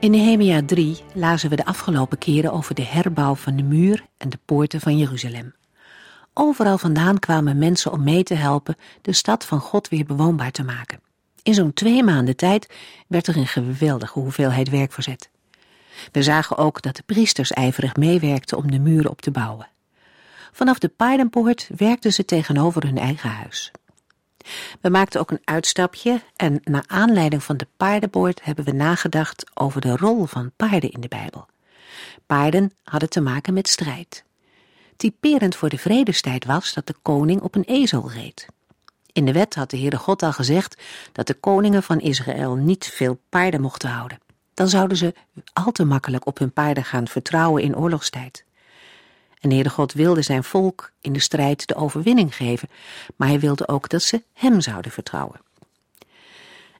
In 0.00 0.10
Nehemia 0.10 0.62
3 0.62 0.98
lazen 1.14 1.50
we 1.50 1.56
de 1.56 1.64
afgelopen 1.64 2.18
keren 2.18 2.52
over 2.52 2.74
de 2.74 2.84
herbouw 2.84 3.34
van 3.34 3.56
de 3.56 3.62
muur 3.62 4.06
en 4.16 4.28
de 4.28 4.38
poorten 4.44 4.80
van 4.80 4.98
Jeruzalem. 4.98 5.54
Overal 6.34 6.78
vandaan 6.78 7.18
kwamen 7.18 7.58
mensen 7.58 7.92
om 7.92 8.04
mee 8.04 8.22
te 8.22 8.34
helpen 8.34 8.76
de 9.02 9.12
stad 9.12 9.44
van 9.44 9.60
God 9.60 9.88
weer 9.88 10.04
bewoonbaar 10.04 10.50
te 10.50 10.64
maken. 10.64 11.00
In 11.42 11.54
zo'n 11.54 11.72
twee 11.72 12.02
maanden 12.02 12.36
tijd 12.36 12.74
werd 13.06 13.26
er 13.26 13.36
een 13.36 13.46
geweldige 13.46 14.18
hoeveelheid 14.18 14.68
werk 14.68 14.92
verzet. 14.92 15.30
We 16.12 16.22
zagen 16.22 16.56
ook 16.56 16.82
dat 16.82 16.96
de 16.96 17.02
priesters 17.06 17.52
ijverig 17.52 17.96
meewerkten 17.96 18.56
om 18.56 18.70
de 18.70 18.78
muren 18.78 19.10
op 19.10 19.20
te 19.20 19.30
bouwen. 19.30 19.68
Vanaf 20.52 20.78
de 20.78 20.88
paardenpoort 20.88 21.70
werkten 21.76 22.12
ze 22.12 22.24
tegenover 22.24 22.82
hun 22.82 22.98
eigen 22.98 23.30
huis. 23.30 23.72
We 24.80 24.90
maakten 24.90 25.20
ook 25.20 25.30
een 25.30 25.42
uitstapje 25.44 26.22
en 26.36 26.60
naar 26.64 26.84
aanleiding 26.86 27.42
van 27.42 27.56
de 27.56 27.66
paardenpoort 27.76 28.44
hebben 28.44 28.64
we 28.64 28.72
nagedacht 28.72 29.44
over 29.54 29.80
de 29.80 29.96
rol 29.96 30.24
van 30.24 30.52
paarden 30.56 30.90
in 30.90 31.00
de 31.00 31.08
Bijbel. 31.08 31.46
Paarden 32.26 32.72
hadden 32.82 33.08
te 33.08 33.20
maken 33.20 33.54
met 33.54 33.68
strijd. 33.68 34.24
Typerend 34.96 35.56
voor 35.56 35.68
de 35.68 35.78
vredestijd 35.78 36.44
was 36.44 36.74
dat 36.74 36.86
de 36.86 36.94
koning 37.02 37.40
op 37.40 37.54
een 37.54 37.64
ezel 37.64 38.10
reed. 38.10 38.46
In 39.12 39.24
de 39.24 39.32
wet 39.32 39.54
had 39.54 39.70
de 39.70 39.78
Heere 39.78 39.96
God 39.96 40.22
al 40.22 40.32
gezegd 40.32 40.82
dat 41.12 41.26
de 41.26 41.34
koningen 41.34 41.82
van 41.82 42.00
Israël 42.00 42.54
niet 42.54 42.86
veel 42.86 43.20
paarden 43.28 43.60
mochten 43.60 43.88
houden. 43.88 44.18
Dan 44.54 44.68
zouden 44.68 44.96
ze 44.96 45.14
al 45.52 45.72
te 45.72 45.84
makkelijk 45.84 46.26
op 46.26 46.38
hun 46.38 46.52
paarden 46.52 46.84
gaan 46.84 47.08
vertrouwen 47.08 47.62
in 47.62 47.76
oorlogstijd. 47.76 48.44
En 49.40 49.48
de 49.48 49.54
Heere 49.54 49.70
God 49.70 49.92
wilde 49.92 50.22
zijn 50.22 50.44
volk 50.44 50.92
in 51.00 51.12
de 51.12 51.20
strijd 51.20 51.66
de 51.66 51.74
overwinning 51.74 52.36
geven, 52.36 52.68
maar 53.16 53.28
hij 53.28 53.40
wilde 53.40 53.68
ook 53.68 53.88
dat 53.88 54.02
ze 54.02 54.22
hem 54.32 54.60
zouden 54.60 54.92
vertrouwen. 54.92 55.40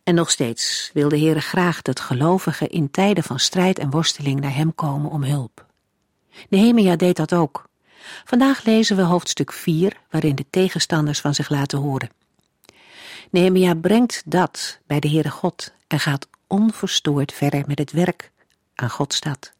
En 0.03 0.15
nog 0.15 0.31
steeds 0.31 0.91
wil 0.93 1.09
de 1.09 1.19
Heere 1.19 1.41
graag 1.41 1.83
dat 1.83 2.01
gelovigen 2.01 2.69
in 2.69 2.91
tijden 2.91 3.25
van 3.25 3.39
strijd 3.39 3.79
en 3.79 3.91
worsteling 3.91 4.41
naar 4.41 4.55
hem 4.55 4.75
komen 4.75 5.11
om 5.11 5.23
hulp. 5.23 5.67
Nehemia 6.49 6.97
deed 6.97 7.17
dat 7.17 7.35
ook. 7.35 7.69
Vandaag 8.25 8.65
lezen 8.65 8.97
we 8.97 9.03
hoofdstuk 9.03 9.53
4, 9.53 9.93
waarin 10.11 10.35
de 10.35 10.45
tegenstanders 10.51 11.21
van 11.21 11.35
zich 11.35 11.49
laten 11.49 11.79
horen. 11.79 12.11
Nehemia 13.31 13.75
brengt 13.75 14.23
dat 14.25 14.79
bij 14.87 15.01
de 15.01 15.09
Heere 15.09 15.31
God 15.31 15.73
en 15.87 16.01
gaat 16.01 16.29
onverstoord 16.47 17.33
verder 17.33 17.65
met 17.67 17.79
het 17.79 17.93
werk 17.93 18.31
aan 18.75 18.91
Gods 18.91 19.17
stad. 19.17 19.53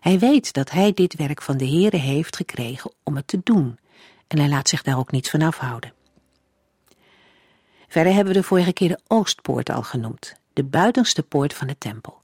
Hij 0.00 0.18
weet 0.18 0.52
dat 0.52 0.70
hij 0.70 0.92
dit 0.92 1.14
werk 1.14 1.42
van 1.42 1.56
de 1.56 1.66
Heere 1.68 1.96
heeft 1.96 2.36
gekregen 2.36 2.92
om 3.02 3.16
het 3.16 3.26
te 3.26 3.40
doen 3.44 3.78
en 4.26 4.38
hij 4.38 4.48
laat 4.48 4.68
zich 4.68 4.82
daar 4.82 4.98
ook 4.98 5.10
niet 5.10 5.30
van 5.30 5.42
afhouden. 5.42 5.92
Verder 7.88 8.12
hebben 8.12 8.32
we 8.32 8.40
de 8.40 8.46
vorige 8.46 8.72
keer 8.72 8.88
de 8.88 9.00
Oostpoort 9.06 9.70
al 9.70 9.82
genoemd, 9.82 10.34
de 10.52 10.64
buitenste 10.64 11.22
poort 11.22 11.54
van 11.54 11.66
de 11.66 11.78
tempel. 11.78 12.22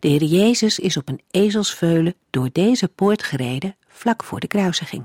De 0.00 0.08
Heer 0.08 0.24
Jezus 0.24 0.78
is 0.78 0.96
op 0.96 1.08
een 1.08 1.20
ezelsveulen 1.30 2.14
door 2.30 2.48
deze 2.52 2.88
poort 2.88 3.22
gereden 3.22 3.76
vlak 3.88 4.24
voor 4.24 4.40
de 4.40 4.46
kruisiging. 4.46 5.04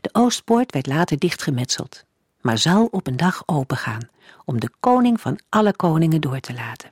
De 0.00 0.08
Oostpoort 0.12 0.72
werd 0.72 0.86
later 0.86 1.18
dichtgemetseld, 1.18 2.04
maar 2.40 2.58
zal 2.58 2.88
op 2.90 3.06
een 3.06 3.16
dag 3.16 3.42
opengaan 3.46 4.08
om 4.44 4.60
de 4.60 4.70
koning 4.80 5.20
van 5.20 5.38
alle 5.48 5.76
koningen 5.76 6.20
door 6.20 6.40
te 6.40 6.54
laten. 6.54 6.90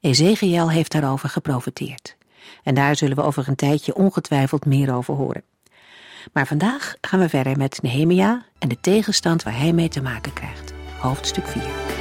Ezekiel 0.00 0.70
heeft 0.70 0.92
daarover 0.92 1.28
geprofeteerd. 1.28 2.16
En 2.62 2.74
daar 2.74 2.96
zullen 2.96 3.16
we 3.16 3.22
over 3.22 3.48
een 3.48 3.54
tijdje 3.54 3.94
ongetwijfeld 3.94 4.66
meer 4.66 4.94
over 4.94 5.14
horen. 5.14 5.42
Maar 6.32 6.46
vandaag 6.46 6.94
gaan 7.00 7.20
we 7.20 7.28
verder 7.28 7.56
met 7.56 7.82
Nehemia 7.82 8.44
en 8.58 8.68
de 8.68 8.80
tegenstand 8.80 9.42
waar 9.42 9.58
hij 9.58 9.72
mee 9.72 9.88
te 9.88 10.02
maken 10.02 10.32
krijgt. 10.32 10.72
Hoofdstuk 10.98 11.46
4. 11.46 11.93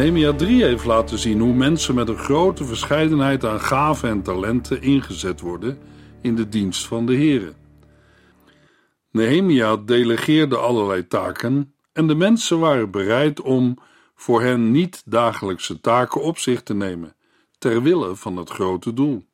Nehemia 0.00 0.32
3 0.32 0.64
heeft 0.64 0.84
laten 0.84 1.18
zien 1.18 1.40
hoe 1.40 1.54
mensen 1.54 1.94
met 1.94 2.08
een 2.08 2.18
grote 2.18 2.64
verscheidenheid 2.64 3.44
aan 3.44 3.60
gaven 3.60 4.08
en 4.08 4.22
talenten 4.22 4.82
ingezet 4.82 5.40
worden 5.40 5.78
in 6.20 6.36
de 6.36 6.48
dienst 6.48 6.86
van 6.86 7.06
de 7.06 7.16
Here. 7.16 7.52
Nehemia 9.10 9.76
delegeerde 9.76 10.56
allerlei 10.56 11.06
taken 11.06 11.74
en 11.92 12.06
de 12.06 12.14
mensen 12.14 12.58
waren 12.58 12.90
bereid 12.90 13.40
om 13.40 13.78
voor 14.14 14.42
hen 14.42 14.70
niet 14.70 15.02
dagelijkse 15.04 15.80
taken 15.80 16.22
op 16.22 16.38
zich 16.38 16.62
te 16.62 16.74
nemen, 16.74 17.16
ter 17.58 17.82
wille 17.82 18.16
van 18.16 18.36
het 18.36 18.50
grote 18.50 18.94
doel. 18.94 19.24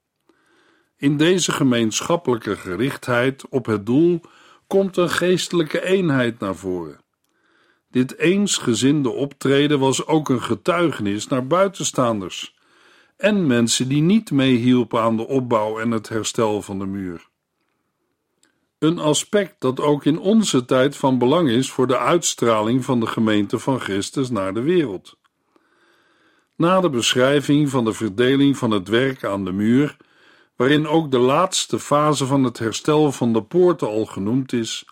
In 0.96 1.16
deze 1.16 1.52
gemeenschappelijke 1.52 2.56
gerichtheid 2.56 3.48
op 3.48 3.66
het 3.66 3.86
doel 3.86 4.20
komt 4.66 4.96
een 4.96 5.10
geestelijke 5.10 5.84
eenheid 5.84 6.38
naar 6.38 6.56
voren. 6.56 7.04
Dit 7.90 8.18
eensgezinde 8.18 9.10
optreden 9.10 9.78
was 9.78 10.06
ook 10.06 10.28
een 10.28 10.42
getuigenis 10.42 11.28
naar 11.28 11.46
buitenstaanders 11.46 12.54
en 13.16 13.46
mensen 13.46 13.88
die 13.88 14.02
niet 14.02 14.30
meehielpen 14.30 15.00
aan 15.00 15.16
de 15.16 15.26
opbouw 15.26 15.78
en 15.78 15.90
het 15.90 16.08
herstel 16.08 16.62
van 16.62 16.78
de 16.78 16.86
muur. 16.86 17.28
Een 18.78 18.98
aspect 18.98 19.54
dat 19.58 19.80
ook 19.80 20.04
in 20.04 20.18
onze 20.18 20.64
tijd 20.64 20.96
van 20.96 21.18
belang 21.18 21.48
is 21.48 21.70
voor 21.70 21.86
de 21.86 21.98
uitstraling 21.98 22.84
van 22.84 23.00
de 23.00 23.06
gemeente 23.06 23.58
van 23.58 23.80
Christus 23.80 24.30
naar 24.30 24.54
de 24.54 24.62
wereld. 24.62 25.16
Na 26.56 26.80
de 26.80 26.90
beschrijving 26.90 27.68
van 27.68 27.84
de 27.84 27.92
verdeling 27.92 28.56
van 28.56 28.70
het 28.70 28.88
werk 28.88 29.24
aan 29.24 29.44
de 29.44 29.52
muur, 29.52 29.96
waarin 30.56 30.86
ook 30.86 31.10
de 31.10 31.18
laatste 31.18 31.78
fase 31.78 32.26
van 32.26 32.44
het 32.44 32.58
herstel 32.58 33.12
van 33.12 33.32
de 33.32 33.42
poorten 33.42 33.88
al 33.88 34.06
genoemd 34.06 34.52
is, 34.52 34.84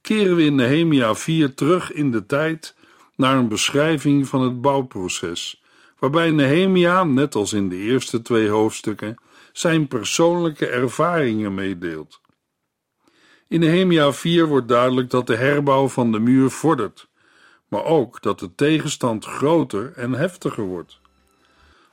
keren 0.00 0.36
we 0.36 0.44
in 0.44 0.54
Nehemia 0.54 1.14
4 1.14 1.54
terug 1.54 1.92
in 1.92 2.10
de 2.10 2.26
tijd 2.26 2.74
naar 3.16 3.36
een 3.36 3.48
beschrijving 3.48 4.28
van 4.28 4.42
het 4.42 4.60
bouwproces, 4.60 5.62
waarbij 5.98 6.30
Nehemia, 6.30 7.04
net 7.04 7.34
als 7.34 7.52
in 7.52 7.68
de 7.68 7.76
eerste 7.76 8.22
twee 8.22 8.48
hoofdstukken, 8.48 9.16
zijn 9.52 9.88
persoonlijke 9.88 10.66
ervaringen 10.66 11.54
meedeelt. 11.54 12.20
In 13.48 13.60
Nehemia 13.60 14.12
4 14.12 14.46
wordt 14.46 14.68
duidelijk 14.68 15.10
dat 15.10 15.26
de 15.26 15.36
herbouw 15.36 15.88
van 15.88 16.12
de 16.12 16.18
muur 16.18 16.50
vordert, 16.50 17.08
maar 17.68 17.84
ook 17.84 18.22
dat 18.22 18.38
de 18.38 18.54
tegenstand 18.54 19.24
groter 19.24 19.92
en 19.92 20.12
heftiger 20.12 20.64
wordt. 20.64 21.00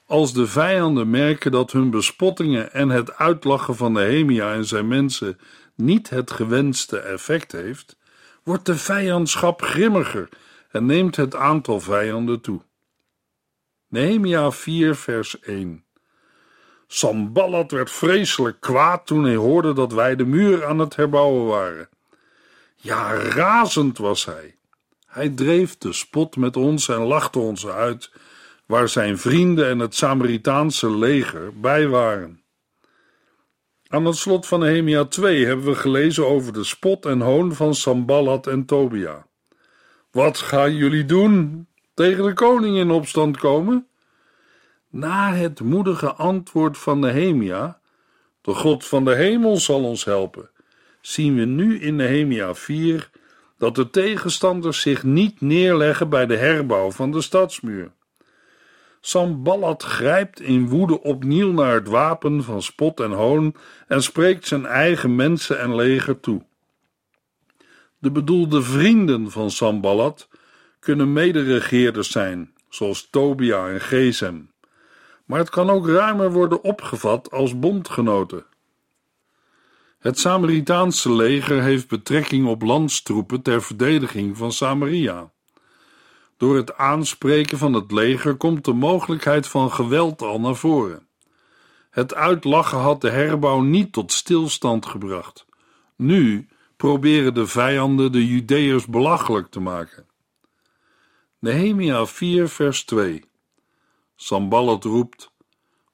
Als 0.06 0.34
de 0.34 0.48
vijanden 0.48 1.10
merken 1.10 1.52
dat 1.52 1.72
hun 1.72 1.90
bespottingen 1.90 2.74
en 2.74 2.90
het 2.90 3.14
uitlachen 3.18 3.76
van 3.76 3.92
Nehemia 3.92 4.54
en 4.54 4.66
zijn 4.66 4.88
mensen 4.88 5.40
niet 5.76 6.10
het 6.10 6.32
gewenste 6.32 7.00
effect 7.00 7.52
heeft, 7.52 7.97
wordt 8.48 8.66
de 8.66 8.78
vijandschap 8.78 9.62
grimmiger 9.62 10.30
en 10.72 10.86
neemt 10.86 11.16
het 11.16 11.36
aantal 11.36 11.80
vijanden 11.80 12.42
toe. 12.42 12.62
Nehemia 13.88 14.52
4 14.52 14.96
vers 14.96 15.40
1 15.40 15.86
Samballat 16.88 17.72
werd 17.72 17.92
vreselijk 17.92 18.60
kwaad 18.60 19.06
toen 19.06 19.24
hij 19.24 19.36
hoorde 19.36 19.74
dat 19.74 19.94
wij 19.94 20.16
de 20.16 20.26
muur 20.26 20.66
aan 20.66 20.80
het 20.80 20.96
herbouwen 20.96 21.46
waren. 21.46 21.90
Ja, 22.76 23.14
razend 23.14 23.98
was 23.98 24.26
hij. 24.26 24.56
Hij 25.06 25.30
dreef 25.30 25.78
de 25.78 25.94
spot 25.94 26.36
met 26.36 26.58
ons 26.58 26.90
en 26.90 27.02
lachte 27.02 27.40
ons 27.40 27.68
uit, 27.68 28.12
waar 28.66 28.90
zijn 28.90 29.18
vrienden 29.18 29.68
en 29.68 29.80
het 29.80 29.96
Samaritaanse 29.96 30.98
leger 30.98 31.60
bij 31.60 31.88
waren. 31.88 32.42
Aan 33.90 34.06
het 34.06 34.16
slot 34.16 34.48
van 34.48 34.60
Nehemia 34.60 35.06
2 35.06 35.46
hebben 35.46 35.66
we 35.66 35.76
gelezen 35.76 36.28
over 36.28 36.54
de 36.54 36.64
spot 36.64 37.06
en 37.06 37.22
hoon 37.22 37.54
van 37.54 37.76
Samballat 37.76 38.48
en 38.48 38.66
Tobia. 38.66 39.28
Wat 40.12 40.38
gaan 40.38 40.76
jullie 40.76 41.06
doen? 41.06 41.68
Tegen 41.94 42.24
de 42.24 42.34
koning 42.34 42.78
in 42.78 42.92
opstand 42.92 43.38
komen? 43.38 43.88
Na 44.90 45.34
het 45.34 45.60
moedige 45.60 46.14
antwoord 46.14 46.78
van 46.78 47.00
Nehemia, 47.00 47.80
de 48.42 48.54
God 48.54 48.86
van 48.86 49.06
de 49.06 49.16
hemel 49.16 49.58
zal 49.58 49.84
ons 49.84 50.06
helpen, 50.06 50.50
zien 51.02 51.36
we 51.36 51.46
nu 51.46 51.80
in 51.80 51.96
Nehemia 51.96 52.56
4 52.56 53.10
dat 53.58 53.76
de 53.76 53.90
tegenstanders 53.90 54.82
zich 54.82 55.04
niet 55.04 55.42
neerleggen 55.42 56.10
bij 56.10 56.26
de 56.26 56.38
herbouw 56.38 56.92
van 56.92 57.12
de 57.12 57.22
stadsmuur. 57.22 57.92
Samballat 59.08 59.84
grijpt 59.84 60.40
in 60.40 60.70
woede 60.70 61.02
opnieuw 61.02 61.52
naar 61.52 61.74
het 61.74 61.88
wapen 61.88 62.44
van 62.44 62.62
spot 62.62 63.00
en 63.00 63.12
hoon 63.12 63.56
en 63.88 64.04
spreekt 64.04 64.48
zijn 64.48 64.66
eigen 64.66 65.16
mensen 65.16 65.60
en 65.60 65.76
leger 65.76 66.20
toe. 66.20 66.46
De 67.98 68.12
bedoelde 68.12 68.62
vrienden 68.62 69.32
van 69.32 69.52
Samballat 69.52 70.30
kunnen 70.80 71.14
mederegeerders 71.14 72.12
zijn, 72.12 72.54
zoals 72.70 73.10
Tobia 73.10 73.70
en 73.70 73.82
Gesem, 73.82 74.52
maar 75.26 75.40
het 75.40 75.50
kan 75.50 75.70
ook 75.70 75.88
ruimer 75.88 76.32
worden 76.32 76.64
opgevat 76.64 77.32
als 77.32 77.60
bondgenoten. 77.60 78.46
Het 80.00 80.20
Samaritaanse 80.20 81.14
leger 81.14 81.62
heeft 81.62 81.88
betrekking 81.88 82.48
op 82.48 82.62
landstroepen 82.62 83.42
ter 83.42 83.62
verdediging 83.64 84.38
van 84.38 84.52
Samaria. 84.52 85.32
Door 86.38 86.56
het 86.56 86.78
aanspreken 86.78 87.58
van 87.58 87.74
het 87.74 87.92
leger 87.92 88.36
komt 88.36 88.66
de 88.66 88.74
mogelijkheid 88.74 89.48
van 89.48 89.72
geweld 89.72 90.22
al 90.22 90.40
naar 90.40 90.56
voren. 90.56 91.08
Het 91.90 92.14
uitlachen 92.14 92.78
had 92.78 93.02
de 93.02 93.10
herbouw 93.10 93.62
niet 93.62 93.92
tot 93.92 94.12
stilstand 94.12 94.86
gebracht. 94.86 95.46
Nu 95.96 96.48
proberen 96.76 97.34
de 97.34 97.48
vijanden 97.48 98.12
de 98.12 98.28
Judeërs 98.28 98.86
belachelijk 98.86 99.50
te 99.50 99.60
maken. 99.60 100.06
Nehemia 101.40 102.06
4 102.06 102.50
vers 102.50 102.84
2 102.84 103.24
Samballat 104.16 104.84
roept, 104.84 105.32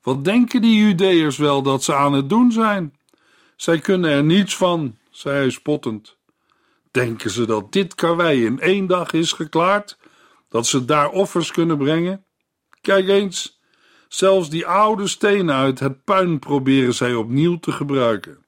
Wat 0.02 0.24
denken 0.24 0.62
die 0.62 0.86
Judeërs 0.86 1.38
wel 1.38 1.62
dat 1.62 1.84
ze 1.84 1.96
aan 1.96 2.14
het 2.14 2.30
doen 2.30 2.52
zijn? 2.52 2.96
Zij 3.56 3.80
kunnen 3.80 4.12
er 4.12 4.24
niets 4.24 4.56
van, 4.56 4.98
zei 5.10 5.36
hij 5.36 5.50
spottend. 5.50 6.18
Denken 6.92 7.30
ze 7.30 7.46
dat 7.46 7.72
dit 7.72 7.96
karwei 7.96 8.46
in 8.46 8.60
één 8.60 8.88
dag 8.88 9.14
is 9.14 9.32
geklaard? 9.32 9.98
Dat 10.54 10.68
ze 10.68 10.86
daar 10.86 11.10
offers 11.10 11.52
kunnen 11.52 11.78
brengen? 11.78 12.26
Kijk 12.82 13.08
eens, 13.08 13.60
zelfs 14.08 14.50
die 14.50 14.68
oude 14.68 15.08
stenen 15.08 15.56
uit 15.56 15.80
het 15.80 16.04
puin 16.04 16.40
proberen 16.40 16.94
zij 16.94 17.16
opnieuw 17.16 17.60
te 17.60 17.72
gebruiken. 17.72 18.46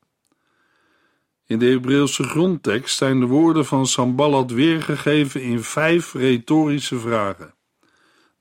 In 1.46 1.60
de 1.60 1.66
Hebreeuwse 1.66 2.24
grondtekst 2.24 2.98
zijn 2.98 3.20
de 3.20 3.26
woorden 3.26 3.66
van 3.66 3.88
Samballat 3.88 4.52
weergegeven 4.52 5.42
in 5.42 5.64
vijf 5.64 6.14
retorische 6.14 7.00
vragen. 7.00 7.54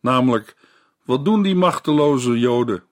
Namelijk, 0.00 0.56
wat 1.04 1.24
doen 1.24 1.42
die 1.42 1.56
machteloze 1.56 2.38
Joden? 2.38 2.82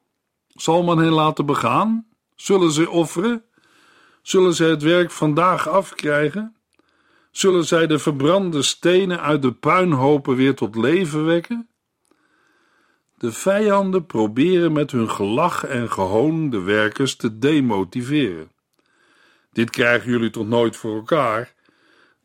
Zal 0.48 0.82
men 0.82 0.98
hen 0.98 1.12
laten 1.12 1.46
begaan? 1.46 2.06
Zullen 2.34 2.72
ze 2.72 2.90
offeren? 2.90 3.44
Zullen 4.22 4.54
zij 4.54 4.68
het 4.68 4.82
werk 4.82 5.10
vandaag 5.10 5.68
afkrijgen? 5.68 6.56
Zullen 7.32 7.64
zij 7.64 7.86
de 7.86 7.98
verbrande 7.98 8.62
stenen 8.62 9.20
uit 9.20 9.42
de 9.42 9.52
puinhopen 9.52 10.36
weer 10.36 10.54
tot 10.54 10.76
leven 10.76 11.24
wekken? 11.24 11.68
De 13.18 13.32
vijanden 13.32 14.06
proberen 14.06 14.72
met 14.72 14.90
hun 14.90 15.10
gelach 15.10 15.64
en 15.64 15.90
gehoon 15.90 16.50
de 16.50 16.60
werkers 16.60 17.16
te 17.16 17.38
demotiveren. 17.38 18.50
Dit 19.52 19.70
krijgen 19.70 20.10
jullie 20.10 20.30
toch 20.30 20.46
nooit 20.46 20.76
voor 20.76 20.96
elkaar? 20.96 21.54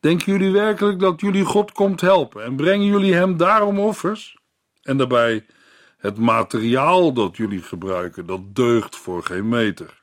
Denken 0.00 0.32
jullie 0.32 0.52
werkelijk 0.52 0.98
dat 0.98 1.20
jullie 1.20 1.44
God 1.44 1.72
komt 1.72 2.00
helpen 2.00 2.44
en 2.44 2.56
brengen 2.56 2.86
jullie 2.86 3.14
hem 3.14 3.36
daarom 3.36 3.78
offers? 3.78 4.36
En 4.82 4.96
daarbij, 4.96 5.46
het 5.96 6.18
materiaal 6.18 7.12
dat 7.12 7.36
jullie 7.36 7.62
gebruiken, 7.62 8.26
dat 8.26 8.54
deugt 8.54 8.96
voor 8.96 9.22
geen 9.22 9.48
meter. 9.48 9.98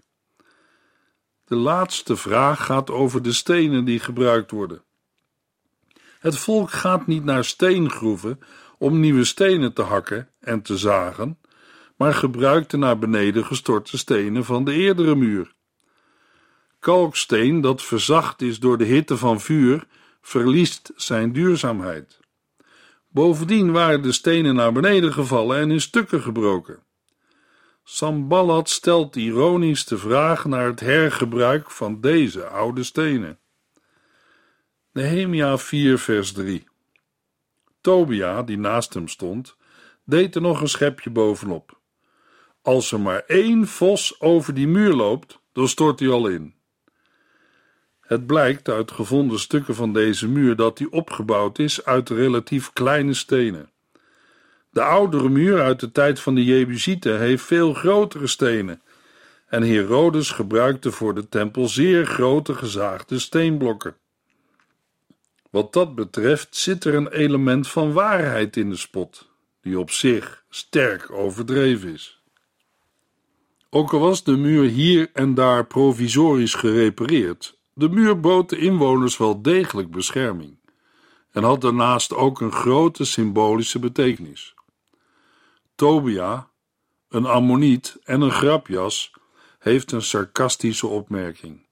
De 1.45 1.55
laatste 1.55 2.15
vraag 2.15 2.65
gaat 2.65 2.91
over 2.91 3.21
de 3.21 3.33
stenen 3.33 3.85
die 3.85 3.99
gebruikt 3.99 4.51
worden. 4.51 4.84
Het 6.25 6.37
volk 6.37 6.71
gaat 6.71 7.07
niet 7.07 7.23
naar 7.23 7.45
steengroeven 7.45 8.39
om 8.77 8.99
nieuwe 8.99 9.23
stenen 9.23 9.73
te 9.73 9.81
hakken 9.81 10.29
en 10.39 10.61
te 10.61 10.77
zagen, 10.77 11.39
maar 11.95 12.13
gebruikt 12.13 12.71
de 12.71 12.77
naar 12.77 12.99
beneden 12.99 13.45
gestorte 13.45 13.97
stenen 13.97 14.45
van 14.45 14.63
de 14.63 14.73
eerdere 14.73 15.15
muur. 15.15 15.53
Kalksteen 16.79 17.61
dat 17.61 17.81
verzacht 17.81 18.41
is 18.41 18.59
door 18.59 18.77
de 18.77 18.83
hitte 18.83 19.17
van 19.17 19.41
vuur, 19.41 19.87
verliest 20.21 20.91
zijn 20.95 21.33
duurzaamheid. 21.33 22.19
Bovendien 23.09 23.71
waren 23.71 24.01
de 24.01 24.11
stenen 24.11 24.55
naar 24.55 24.71
beneden 24.71 25.13
gevallen 25.13 25.57
en 25.57 25.71
in 25.71 25.81
stukken 25.81 26.21
gebroken. 26.21 26.83
Samballat 27.83 28.69
stelt 28.69 29.15
ironisch 29.15 29.85
de 29.85 29.97
vraag 29.97 30.45
naar 30.45 30.65
het 30.65 30.79
hergebruik 30.79 31.71
van 31.71 32.01
deze 32.01 32.47
oude 32.47 32.83
stenen. 32.83 33.39
Nehemia 34.95 35.57
4 35.57 35.97
vers 35.99 36.31
3 36.31 36.67
Tobia, 37.81 38.43
die 38.43 38.57
naast 38.57 38.93
hem 38.93 39.07
stond, 39.07 39.55
deed 40.03 40.35
er 40.35 40.41
nog 40.41 40.61
een 40.61 40.69
schepje 40.69 41.09
bovenop. 41.09 41.79
Als 42.61 42.91
er 42.91 42.99
maar 42.99 43.23
één 43.27 43.67
vos 43.67 44.21
over 44.21 44.53
die 44.53 44.67
muur 44.67 44.93
loopt, 44.93 45.39
dan 45.53 45.67
stort 45.67 45.99
hij 45.99 46.09
al 46.09 46.27
in. 46.27 46.53
Het 47.99 48.25
blijkt 48.25 48.69
uit 48.69 48.91
gevonden 48.91 49.39
stukken 49.39 49.75
van 49.75 49.93
deze 49.93 50.27
muur 50.27 50.55
dat 50.55 50.77
die 50.77 50.91
opgebouwd 50.91 51.59
is 51.59 51.85
uit 51.85 52.09
relatief 52.09 52.73
kleine 52.73 53.13
stenen. 53.13 53.69
De 54.69 54.81
oudere 54.81 55.29
muur 55.29 55.61
uit 55.61 55.79
de 55.79 55.91
tijd 55.91 56.19
van 56.19 56.35
de 56.35 56.43
Jebusieten 56.43 57.19
heeft 57.19 57.43
veel 57.43 57.73
grotere 57.73 58.27
stenen, 58.27 58.81
en 59.47 59.63
Herodes 59.63 60.31
gebruikte 60.31 60.91
voor 60.91 61.15
de 61.15 61.29
tempel 61.29 61.67
zeer 61.67 62.05
grote 62.05 62.53
gezaagde 62.53 63.19
steenblokken. 63.19 63.95
Wat 65.55 65.73
dat 65.73 65.95
betreft 65.95 66.55
zit 66.55 66.83
er 66.83 66.93
een 66.95 67.07
element 67.07 67.67
van 67.67 67.93
waarheid 67.93 68.57
in 68.57 68.69
de 68.69 68.75
spot, 68.75 69.29
die 69.61 69.79
op 69.79 69.91
zich 69.91 70.43
sterk 70.49 71.11
overdreven 71.11 71.93
is. 71.93 72.21
Ook 73.69 73.93
al 73.93 73.99
was 73.99 74.23
de 74.23 74.37
muur 74.37 74.69
hier 74.69 75.09
en 75.13 75.33
daar 75.33 75.65
provisorisch 75.65 76.53
gerepareerd, 76.53 77.57
de 77.73 77.89
muur 77.89 78.19
bood 78.19 78.49
de 78.49 78.57
inwoners 78.57 79.17
wel 79.17 79.41
degelijk 79.41 79.91
bescherming 79.91 80.57
en 81.31 81.43
had 81.43 81.61
daarnaast 81.61 82.13
ook 82.13 82.41
een 82.41 82.51
grote 82.51 83.05
symbolische 83.05 83.79
betekenis. 83.79 84.53
Tobia, 85.75 86.49
een 87.09 87.25
ammoniet 87.25 87.97
en 88.03 88.21
een 88.21 88.31
grapjas, 88.31 89.11
heeft 89.59 89.91
een 89.91 90.01
sarcastische 90.01 90.87
opmerking. 90.87 91.65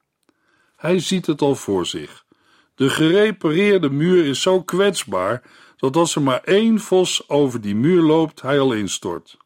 Hij 0.76 0.98
ziet 0.98 1.26
het 1.26 1.40
al 1.40 1.54
voor 1.54 1.86
zich. 1.86 2.23
De 2.74 2.90
gerepareerde 2.90 3.90
muur 3.90 4.26
is 4.26 4.42
zo 4.42 4.62
kwetsbaar 4.62 5.42
dat 5.76 5.96
als 5.96 6.14
er 6.14 6.22
maar 6.22 6.40
één 6.40 6.80
vos 6.80 7.28
over 7.28 7.60
die 7.60 7.74
muur 7.74 8.02
loopt, 8.02 8.42
hij 8.42 8.60
al 8.60 8.72
instort. 8.72 9.36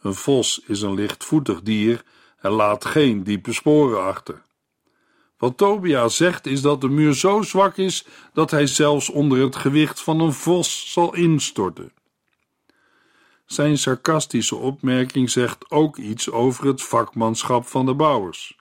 Een 0.00 0.14
vos 0.14 0.60
is 0.66 0.82
een 0.82 0.94
lichtvoetig 0.94 1.62
dier 1.62 2.02
en 2.40 2.50
laat 2.50 2.84
geen 2.84 3.22
diepe 3.22 3.52
sporen 3.52 4.02
achter. 4.02 4.42
Wat 5.38 5.56
Tobia 5.56 6.08
zegt 6.08 6.46
is 6.46 6.60
dat 6.60 6.80
de 6.80 6.88
muur 6.88 7.14
zo 7.14 7.42
zwak 7.42 7.76
is 7.76 8.06
dat 8.32 8.50
hij 8.50 8.66
zelfs 8.66 9.10
onder 9.10 9.40
het 9.40 9.56
gewicht 9.56 10.00
van 10.00 10.20
een 10.20 10.32
vos 10.32 10.92
zal 10.92 11.14
instorten. 11.14 11.92
Zijn 13.46 13.78
sarcastische 13.78 14.56
opmerking 14.56 15.30
zegt 15.30 15.70
ook 15.70 15.96
iets 15.96 16.30
over 16.30 16.66
het 16.66 16.82
vakmanschap 16.82 17.66
van 17.66 17.86
de 17.86 17.94
bouwers. 17.94 18.56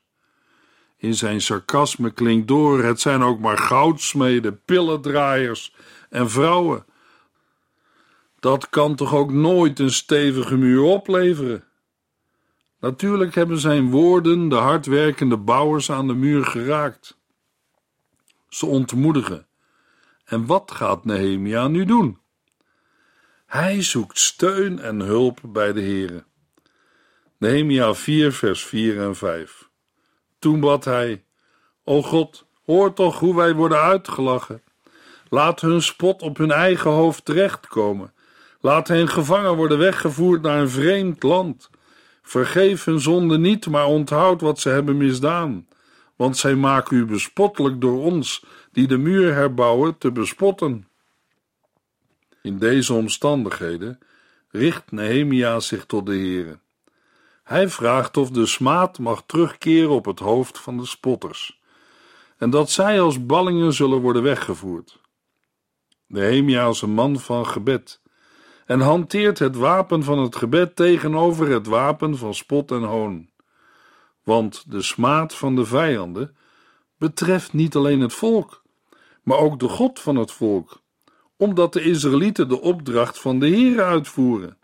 In 0.97 1.13
zijn 1.13 1.41
sarcasme 1.41 2.11
klinkt 2.11 2.47
door: 2.47 2.83
het 2.83 2.99
zijn 2.99 3.23
ook 3.23 3.39
maar 3.39 3.57
goudsmeden, 3.57 4.61
pillendraaiers 4.65 5.73
en 6.09 6.29
vrouwen. 6.29 6.85
Dat 8.39 8.69
kan 8.69 8.95
toch 8.95 9.13
ook 9.13 9.31
nooit 9.31 9.79
een 9.79 9.91
stevige 9.91 10.57
muur 10.57 10.81
opleveren? 10.81 11.63
Natuurlijk 12.79 13.35
hebben 13.35 13.59
zijn 13.59 13.89
woorden 13.89 14.49
de 14.49 14.55
hardwerkende 14.55 15.37
bouwers 15.37 15.91
aan 15.91 16.07
de 16.07 16.13
muur 16.13 16.45
geraakt. 16.45 17.17
Ze 18.49 18.65
ontmoedigen. 18.65 19.47
En 20.25 20.45
wat 20.45 20.71
gaat 20.71 21.05
Nehemia 21.05 21.67
nu 21.67 21.85
doen? 21.85 22.19
Hij 23.45 23.81
zoekt 23.81 24.19
steun 24.19 24.79
en 24.79 24.99
hulp 24.99 25.39
bij 25.43 25.73
de 25.73 25.81
Heere. 25.81 26.23
Nehemia 27.37 27.93
4 27.93 28.33
vers 28.33 28.63
4 28.65 29.01
en 29.01 29.15
5 29.15 29.64
Toen 30.45 30.59
bad 30.59 30.85
hij, 30.85 31.23
O 31.83 32.01
God, 32.01 32.45
hoor 32.65 32.93
toch 32.93 33.19
hoe 33.19 33.35
wij 33.35 33.53
worden 33.53 33.81
uitgelachen. 33.81 34.61
Laat 35.29 35.61
hun 35.61 35.81
spot 35.81 36.21
op 36.21 36.37
hun 36.37 36.51
eigen 36.51 36.91
hoofd 36.91 37.25
terechtkomen. 37.25 38.13
Laat 38.61 38.87
hen 38.87 39.07
gevangen 39.07 39.55
worden 39.55 39.77
weggevoerd 39.77 40.41
naar 40.41 40.59
een 40.59 40.69
vreemd 40.69 41.23
land 41.23 41.69
Vergeef 42.21 42.83
hun 42.83 42.99
zonde 42.99 43.37
niet, 43.37 43.67
maar 43.67 43.85
onthoud 43.85 44.41
wat 44.41 44.59
ze 44.59 44.69
hebben 44.69 44.97
misdaan, 44.97 45.67
want 46.15 46.37
zij 46.37 46.55
maken 46.55 46.97
u 46.97 47.05
bespottelijk 47.05 47.81
door 47.81 48.03
ons, 48.03 48.45
die 48.71 48.87
de 48.87 48.97
muur 48.97 49.33
herbouwen, 49.33 49.97
te 49.97 50.11
bespotten. 50.11 50.87
In 52.41 52.57
deze 52.57 52.93
omstandigheden 52.93 53.99
richt 54.51 54.91
Nehemia 54.91 55.59
zich 55.59 55.85
tot 55.85 56.05
de 56.05 56.11
Heere. 56.11 56.59
Hij 57.45 57.69
vraagt 57.69 58.17
of 58.17 58.29
de 58.29 58.45
smaad 58.45 58.99
mag 58.99 59.23
terugkeren 59.25 59.89
op 59.89 60.05
het 60.05 60.19
hoofd 60.19 60.59
van 60.59 60.77
de 60.77 60.85
spotters, 60.85 61.61
en 62.37 62.49
dat 62.49 62.69
zij 62.69 63.01
als 63.01 63.25
ballingen 63.25 63.73
zullen 63.73 64.01
worden 64.01 64.23
weggevoerd. 64.23 64.99
Nehemia 66.07 66.67
is 66.67 66.81
een 66.81 66.93
man 66.93 67.19
van 67.19 67.47
gebed 67.47 68.01
en 68.65 68.79
hanteert 68.79 69.39
het 69.39 69.55
wapen 69.55 70.03
van 70.03 70.19
het 70.19 70.35
gebed 70.35 70.75
tegenover 70.75 71.49
het 71.49 71.67
wapen 71.67 72.17
van 72.17 72.33
spot 72.33 72.71
en 72.71 72.83
hoon. 72.83 73.29
Want 74.23 74.71
de 74.71 74.81
smaad 74.81 75.35
van 75.35 75.55
de 75.55 75.65
vijanden 75.65 76.35
betreft 76.97 77.53
niet 77.53 77.75
alleen 77.75 77.99
het 77.99 78.13
volk, 78.13 78.63
maar 79.23 79.37
ook 79.37 79.59
de 79.59 79.67
God 79.67 79.99
van 79.99 80.15
het 80.15 80.31
volk, 80.31 80.81
omdat 81.37 81.73
de 81.73 81.81
Israëlieten 81.81 82.49
de 82.49 82.61
opdracht 82.61 83.19
van 83.19 83.39
de 83.39 83.47
Heer 83.47 83.83
uitvoeren. 83.83 84.57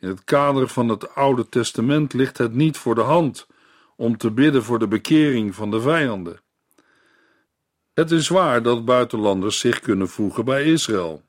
In 0.00 0.08
het 0.08 0.24
kader 0.24 0.68
van 0.68 0.88
het 0.88 1.14
Oude 1.14 1.48
Testament 1.48 2.12
ligt 2.12 2.38
het 2.38 2.54
niet 2.54 2.76
voor 2.76 2.94
de 2.94 3.00
hand 3.00 3.46
om 3.96 4.16
te 4.16 4.30
bidden 4.30 4.62
voor 4.62 4.78
de 4.78 4.88
bekering 4.88 5.54
van 5.54 5.70
de 5.70 5.80
vijanden. 5.80 6.40
Het 7.94 8.10
is 8.10 8.28
waar 8.28 8.62
dat 8.62 8.84
buitenlanders 8.84 9.58
zich 9.58 9.80
kunnen 9.80 10.08
voegen 10.08 10.44
bij 10.44 10.64
Israël. 10.64 11.22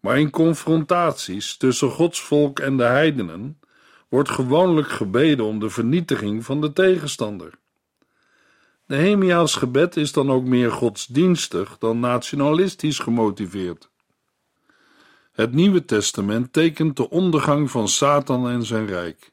Maar 0.00 0.18
in 0.18 0.30
confrontaties 0.30 1.56
tussen 1.56 1.90
Gods 1.90 2.20
volk 2.20 2.58
en 2.58 2.76
de 2.76 2.82
heidenen 2.82 3.60
wordt 4.08 4.30
gewoonlijk 4.30 4.88
gebeden 4.88 5.44
om 5.44 5.58
de 5.58 5.70
vernietiging 5.70 6.44
van 6.44 6.60
de 6.60 6.72
tegenstander. 6.72 7.50
Nehemia's 8.86 9.54
gebed 9.54 9.96
is 9.96 10.12
dan 10.12 10.30
ook 10.30 10.44
meer 10.44 10.72
godsdienstig 10.72 11.78
dan 11.78 12.00
nationalistisch 12.00 12.98
gemotiveerd. 12.98 13.90
Het 15.38 15.52
Nieuwe 15.52 15.84
Testament 15.84 16.52
tekent 16.52 16.96
de 16.96 17.10
ondergang 17.10 17.70
van 17.70 17.88
Satan 17.88 18.48
en 18.48 18.64
zijn 18.64 18.86
rijk, 18.86 19.32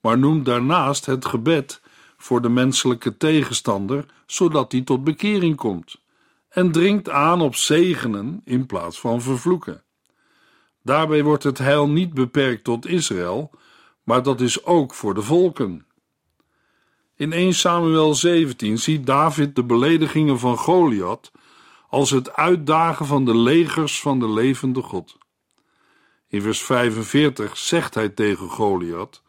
maar 0.00 0.18
noemt 0.18 0.44
daarnaast 0.44 1.06
het 1.06 1.24
gebed 1.24 1.80
voor 2.16 2.42
de 2.42 2.48
menselijke 2.48 3.16
tegenstander, 3.16 4.06
zodat 4.26 4.72
hij 4.72 4.80
tot 4.80 5.04
bekering 5.04 5.56
komt, 5.56 6.00
en 6.48 6.72
dringt 6.72 7.10
aan 7.10 7.40
op 7.40 7.54
zegenen 7.54 8.40
in 8.44 8.66
plaats 8.66 9.00
van 9.00 9.22
vervloeken. 9.22 9.82
Daarbij 10.82 11.22
wordt 11.22 11.42
het 11.42 11.58
heil 11.58 11.88
niet 11.88 12.14
beperkt 12.14 12.64
tot 12.64 12.86
Israël, 12.86 13.50
maar 14.02 14.22
dat 14.22 14.40
is 14.40 14.64
ook 14.64 14.94
voor 14.94 15.14
de 15.14 15.22
volken. 15.22 15.86
In 17.16 17.32
1 17.32 17.54
Samuel 17.54 18.14
17 18.14 18.78
ziet 18.78 19.06
David 19.06 19.56
de 19.56 19.64
beledigingen 19.64 20.38
van 20.38 20.56
Goliath 20.56 21.32
als 21.88 22.10
het 22.10 22.32
uitdagen 22.32 23.06
van 23.06 23.24
de 23.24 23.36
legers 23.36 24.00
van 24.00 24.18
de 24.18 24.28
levende 24.28 24.82
God. 24.82 25.22
In 26.34 26.42
vers 26.42 26.62
45 26.62 27.56
zegt 27.56 27.94
hij 27.94 28.08
tegen 28.08 28.48
Goliath: 28.48 29.22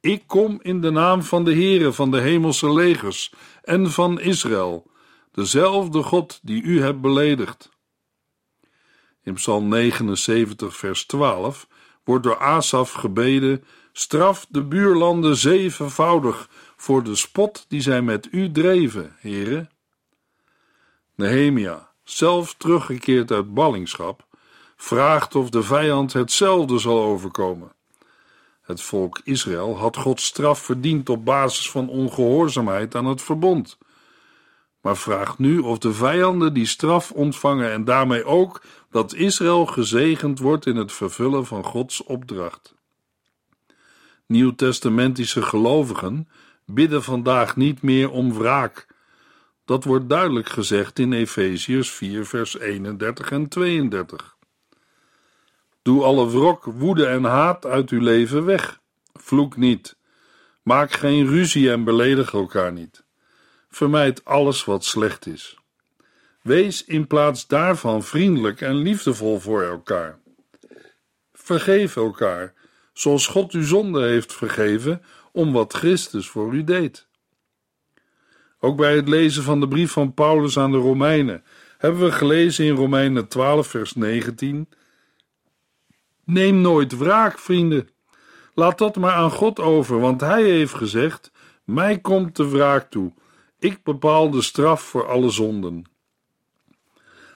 Ik 0.00 0.22
kom 0.26 0.58
in 0.62 0.80
de 0.80 0.90
naam 0.90 1.22
van 1.22 1.44
de 1.44 1.52
Heere 1.52 1.92
van 1.92 2.10
de 2.10 2.20
hemelse 2.20 2.72
legers 2.72 3.32
en 3.62 3.90
van 3.90 4.20
Israël, 4.20 4.90
dezelfde 5.32 6.02
God 6.02 6.40
die 6.42 6.62
u 6.62 6.82
hebt 6.82 7.00
beledigd. 7.00 7.70
In 9.22 9.34
Psalm 9.34 9.68
79, 9.68 10.76
vers 10.76 11.06
12 11.06 11.68
wordt 12.04 12.24
door 12.24 12.38
Asaf 12.38 12.92
gebeden: 12.92 13.64
Straf 13.92 14.46
de 14.48 14.64
buurlanden 14.64 15.36
zevenvoudig 15.36 16.48
voor 16.76 17.02
de 17.02 17.14
spot 17.14 17.64
die 17.68 17.80
zij 17.80 18.02
met 18.02 18.28
u 18.30 18.50
dreven, 18.50 19.16
heren. 19.18 19.70
Nehemia, 21.14 21.92
zelf 22.04 22.54
teruggekeerd 22.54 23.30
uit 23.30 23.54
ballingschap, 23.54 24.27
vraagt 24.78 25.34
of 25.34 25.50
de 25.50 25.62
vijand 25.62 26.12
hetzelfde 26.12 26.78
zal 26.78 27.02
overkomen. 27.02 27.72
Het 28.62 28.82
volk 28.82 29.20
Israël 29.24 29.76
had 29.78 29.96
Gods 29.96 30.24
straf 30.24 30.58
verdiend 30.58 31.08
op 31.08 31.24
basis 31.24 31.70
van 31.70 31.88
ongehoorzaamheid 31.88 32.94
aan 32.94 33.06
het 33.06 33.22
verbond 33.22 33.78
maar 34.80 34.96
vraagt 34.96 35.38
nu 35.38 35.58
of 35.58 35.78
de 35.78 35.92
vijanden 35.92 36.54
die 36.54 36.66
straf 36.66 37.10
ontvangen 37.10 37.72
en 37.72 37.84
daarmee 37.84 38.24
ook 38.24 38.62
dat 38.90 39.14
Israël 39.14 39.66
gezegend 39.66 40.38
wordt 40.38 40.66
in 40.66 40.76
het 40.76 40.92
vervullen 40.92 41.46
van 41.46 41.64
Gods 41.64 42.02
opdracht. 42.04 42.74
Nieuwtestamentische 44.26 45.42
gelovigen 45.42 46.28
bidden 46.64 47.02
vandaag 47.02 47.56
niet 47.56 47.82
meer 47.82 48.10
om 48.10 48.32
wraak. 48.32 48.86
Dat 49.64 49.84
wordt 49.84 50.08
duidelijk 50.08 50.48
gezegd 50.48 50.98
in 50.98 51.12
Efeziërs 51.12 51.90
4, 51.90 52.26
vers 52.26 52.58
31 52.58 53.30
en 53.30 53.48
32. 53.48 54.36
Doe 55.88 56.04
alle 56.04 56.30
wrok, 56.30 56.64
woede 56.64 57.06
en 57.06 57.24
haat 57.24 57.66
uit 57.66 57.90
uw 57.90 58.00
leven 58.00 58.44
weg. 58.44 58.80
Vloek 59.12 59.56
niet. 59.56 59.96
Maak 60.62 60.92
geen 60.92 61.26
ruzie 61.26 61.70
en 61.70 61.84
beledig 61.84 62.32
elkaar 62.32 62.72
niet. 62.72 63.04
Vermijd 63.68 64.24
alles 64.24 64.64
wat 64.64 64.84
slecht 64.84 65.26
is. 65.26 65.58
Wees 66.42 66.84
in 66.84 67.06
plaats 67.06 67.46
daarvan 67.46 68.02
vriendelijk 68.02 68.60
en 68.60 68.74
liefdevol 68.74 69.40
voor 69.40 69.62
elkaar. 69.62 70.18
Vergeef 71.32 71.96
elkaar, 71.96 72.54
zoals 72.92 73.26
God 73.26 73.52
uw 73.52 73.64
zonde 73.64 74.02
heeft 74.02 74.32
vergeven, 74.32 75.02
om 75.32 75.52
wat 75.52 75.72
Christus 75.72 76.28
voor 76.28 76.54
u 76.54 76.64
deed. 76.64 77.06
Ook 78.60 78.76
bij 78.76 78.96
het 78.96 79.08
lezen 79.08 79.42
van 79.42 79.60
de 79.60 79.68
brief 79.68 79.92
van 79.92 80.14
Paulus 80.14 80.58
aan 80.58 80.72
de 80.72 80.78
Romeinen 80.78 81.44
hebben 81.78 82.00
we 82.00 82.12
gelezen 82.12 82.64
in 82.64 82.74
Romeinen 82.74 83.28
12, 83.28 83.66
vers 83.66 83.92
19: 83.92 84.68
Neem 86.30 86.60
nooit 86.60 86.98
wraak, 86.98 87.38
vrienden. 87.38 87.88
Laat 88.54 88.78
dat 88.78 88.96
maar 88.96 89.12
aan 89.12 89.30
God 89.30 89.60
over, 89.60 90.00
want 90.00 90.20
Hij 90.20 90.42
heeft 90.42 90.74
gezegd: 90.74 91.30
Mij 91.64 91.98
komt 91.98 92.36
de 92.36 92.48
wraak 92.48 92.90
toe. 92.90 93.12
Ik 93.58 93.82
bepaal 93.82 94.30
de 94.30 94.42
straf 94.42 94.82
voor 94.82 95.06
alle 95.06 95.30
zonden. 95.30 95.84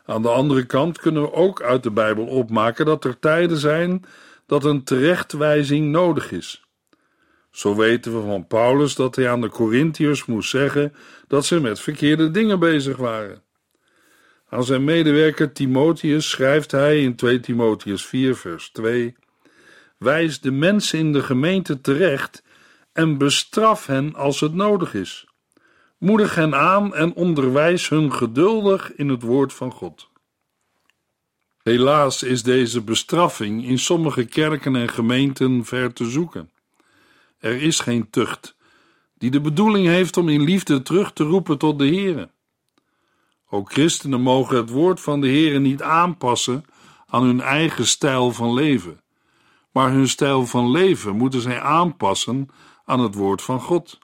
Aan 0.05 0.23
de 0.23 0.29
andere 0.29 0.67
kant 0.67 0.99
kunnen 0.99 1.23
we 1.23 1.33
ook 1.33 1.63
uit 1.63 1.83
de 1.83 1.91
Bijbel 1.91 2.27
opmaken 2.27 2.87
dat 2.87 3.05
er 3.05 3.19
tijden 3.19 3.57
zijn 3.57 4.05
dat 4.47 4.65
een 4.65 4.85
terechtwijzing 4.85 5.91
nodig 5.91 6.33
is. 6.33 6.65
Zo 7.51 7.77
weten 7.77 8.21
we 8.21 8.27
van 8.27 8.47
Paulus 8.47 8.95
dat 8.95 9.17
hij 9.17 9.31
aan 9.31 9.41
de 9.41 9.49
Corinthiërs 9.49 10.25
moest 10.25 10.51
zeggen 10.51 10.95
dat 11.29 11.45
ze 11.45 11.61
met 11.61 11.81
verkeerde 11.81 12.31
dingen 12.31 12.59
bezig 12.59 12.97
waren. 12.97 13.43
Aan 14.53 14.65
zijn 14.65 14.85
medewerker 14.85 15.53
Timotheus 15.53 16.31
schrijft 16.31 16.71
hij 16.71 17.03
in 17.03 17.17
2 17.17 17.41
Timotheus 17.41 18.07
4, 18.07 18.37
vers 18.37 18.71
2: 18.71 19.15
Wijs 19.99 20.41
de 20.41 20.51
mensen 20.51 20.99
in 20.99 21.13
de 21.13 21.23
gemeente 21.23 21.81
terecht 21.81 22.43
en 22.93 23.19
bestraf 23.19 23.87
hen 23.87 24.15
als 24.15 24.41
het 24.41 24.55
nodig 24.55 24.95
is. 24.95 25.27
Moedig 25.99 26.35
hen 26.35 26.55
aan 26.55 26.95
en 26.95 27.15
onderwijs 27.15 27.89
hun 27.89 28.13
geduldig 28.13 28.95
in 28.95 29.09
het 29.09 29.23
woord 29.23 29.53
van 29.53 29.73
God. 29.73 30.11
Helaas 31.63 32.23
is 32.23 32.43
deze 32.43 32.83
bestraffing 32.83 33.65
in 33.65 33.79
sommige 33.79 34.25
kerken 34.25 34.77
en 34.77 34.89
gemeenten 34.89 35.65
ver 35.65 35.93
te 35.93 36.05
zoeken. 36.11 36.51
Er 37.39 37.63
is 37.63 37.81
geen 37.81 38.11
tucht 38.11 38.57
die 39.19 39.31
de 39.31 39.41
bedoeling 39.41 39.87
heeft 39.87 40.17
om 40.17 40.29
in 40.29 40.43
liefde 40.43 40.83
terug 40.83 41.13
te 41.13 41.25
roepen 41.25 41.59
tot 41.59 41.79
de 41.79 41.87
Heere. 41.87 42.29
Ook 43.55 43.73
christenen 43.73 44.21
mogen 44.21 44.57
het 44.57 44.71
woord 44.71 45.01
van 45.01 45.21
de 45.21 45.27
Heere 45.27 45.59
niet 45.59 45.83
aanpassen 45.83 46.65
aan 47.07 47.23
hun 47.23 47.41
eigen 47.41 47.87
stijl 47.87 48.31
van 48.31 48.55
leven, 48.55 49.01
maar 49.73 49.91
hun 49.91 50.09
stijl 50.09 50.47
van 50.47 50.71
leven 50.71 51.17
moeten 51.17 51.41
zij 51.41 51.61
aanpassen 51.61 52.49
aan 52.85 53.01
het 53.01 53.15
woord 53.15 53.43
van 53.43 53.61
God. 53.61 53.99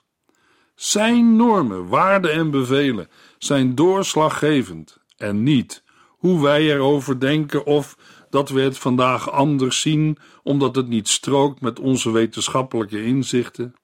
Zijn 0.75 1.35
normen, 1.35 1.87
waarden 1.87 2.31
en 2.31 2.51
bevelen 2.51 3.07
zijn 3.37 3.75
doorslaggevend 3.75 4.97
en 5.17 5.43
niet 5.43 5.83
hoe 6.07 6.41
wij 6.41 6.61
erover 6.61 7.19
denken 7.19 7.65
of 7.65 7.97
dat 8.29 8.49
we 8.49 8.61
het 8.61 8.77
vandaag 8.77 9.31
anders 9.31 9.81
zien 9.81 10.17
omdat 10.43 10.75
het 10.75 10.87
niet 10.87 11.07
strookt 11.07 11.61
met 11.61 11.79
onze 11.79 12.11
wetenschappelijke 12.11 13.03
inzichten. 13.03 13.75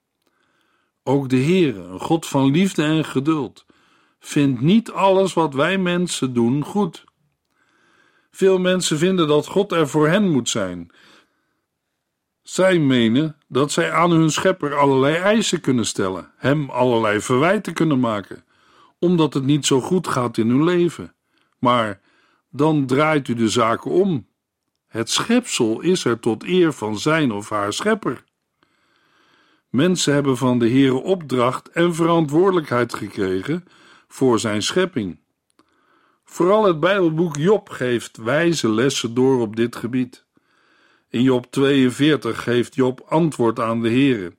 Ook 1.03 1.29
de 1.29 1.39
Heere, 1.39 1.83
een 1.83 1.99
God 1.99 2.25
van 2.25 2.51
liefde 2.51 2.83
en 2.83 3.05
geduld, 3.05 3.64
vindt 4.25 4.61
niet 4.61 4.91
alles 4.91 5.33
wat 5.33 5.53
wij 5.53 5.77
mensen 5.77 6.33
doen 6.33 6.63
goed. 6.63 7.03
Veel 8.31 8.59
mensen 8.59 8.97
vinden 8.97 9.27
dat 9.27 9.47
God 9.47 9.71
er 9.71 9.87
voor 9.87 10.07
hen 10.07 10.31
moet 10.31 10.49
zijn 10.49 10.91
zij 12.45 12.79
menen 12.79 13.37
dat 13.47 13.71
zij 13.71 13.91
aan 13.91 14.11
hun 14.11 14.31
schepper 14.31 14.75
allerlei 14.75 15.15
eisen 15.15 15.61
kunnen 15.61 15.85
stellen, 15.85 16.31
hem 16.37 16.69
allerlei 16.69 17.21
verwijten 17.21 17.73
kunnen 17.73 17.99
maken, 17.99 18.45
omdat 18.99 19.33
het 19.33 19.43
niet 19.43 19.65
zo 19.65 19.81
goed 19.81 20.07
gaat 20.07 20.37
in 20.37 20.49
hun 20.49 20.63
leven. 20.63 21.15
Maar 21.59 22.01
dan 22.49 22.85
draait 22.85 23.27
u 23.27 23.33
de 23.33 23.49
zaken 23.49 23.91
om. 23.91 24.27
Het 24.87 25.09
schepsel 25.09 25.81
is 25.81 26.05
er 26.05 26.19
tot 26.19 26.43
eer 26.43 26.73
van 26.73 26.99
zijn 26.99 27.31
of 27.31 27.49
haar 27.49 27.73
schepper. 27.73 28.23
Mensen 29.69 30.13
hebben 30.13 30.37
van 30.37 30.59
de 30.59 30.69
Heere 30.69 31.01
opdracht 31.03 31.69
en 31.69 31.95
verantwoordelijkheid 31.95 32.93
gekregen 32.93 33.65
voor 34.15 34.39
zijn 34.39 34.61
schepping. 34.61 35.19
Vooral 36.23 36.63
het 36.65 36.79
Bijbelboek 36.79 37.35
Job 37.35 37.69
geeft 37.69 38.17
wijze 38.17 38.69
lessen 38.69 39.13
door 39.13 39.41
op 39.41 39.55
dit 39.55 39.75
gebied. 39.75 40.25
In 41.09 41.21
Job 41.21 41.51
42 41.51 42.43
geeft 42.43 42.75
Job 42.75 43.05
antwoord 43.07 43.59
aan 43.59 43.81
de 43.81 43.89
Heere. 43.89 44.35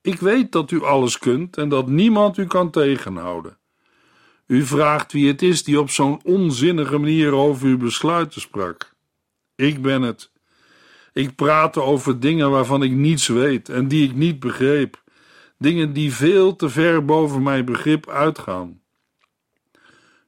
Ik 0.00 0.20
weet 0.20 0.52
dat 0.52 0.70
u 0.70 0.82
alles 0.82 1.18
kunt 1.18 1.56
en 1.56 1.68
dat 1.68 1.88
niemand 1.88 2.36
u 2.36 2.46
kan 2.46 2.70
tegenhouden. 2.70 3.58
U 4.46 4.64
vraagt 4.66 5.12
wie 5.12 5.28
het 5.28 5.42
is 5.42 5.64
die 5.64 5.80
op 5.80 5.90
zo'n 5.90 6.20
onzinnige 6.24 6.98
manier 6.98 7.32
over 7.32 7.66
uw 7.66 7.78
besluiten 7.78 8.40
sprak. 8.40 8.94
Ik 9.54 9.82
ben 9.82 10.02
het. 10.02 10.30
Ik 11.12 11.34
praatte 11.34 11.82
over 11.82 12.20
dingen 12.20 12.50
waarvan 12.50 12.82
ik 12.82 12.92
niets 12.92 13.28
weet 13.28 13.68
en 13.68 13.88
die 13.88 14.08
ik 14.08 14.14
niet 14.14 14.40
begreep, 14.40 15.02
dingen 15.58 15.92
die 15.92 16.12
veel 16.14 16.56
te 16.56 16.68
ver 16.68 17.04
boven 17.04 17.42
mijn 17.42 17.64
begrip 17.64 18.08
uitgaan. 18.08 18.79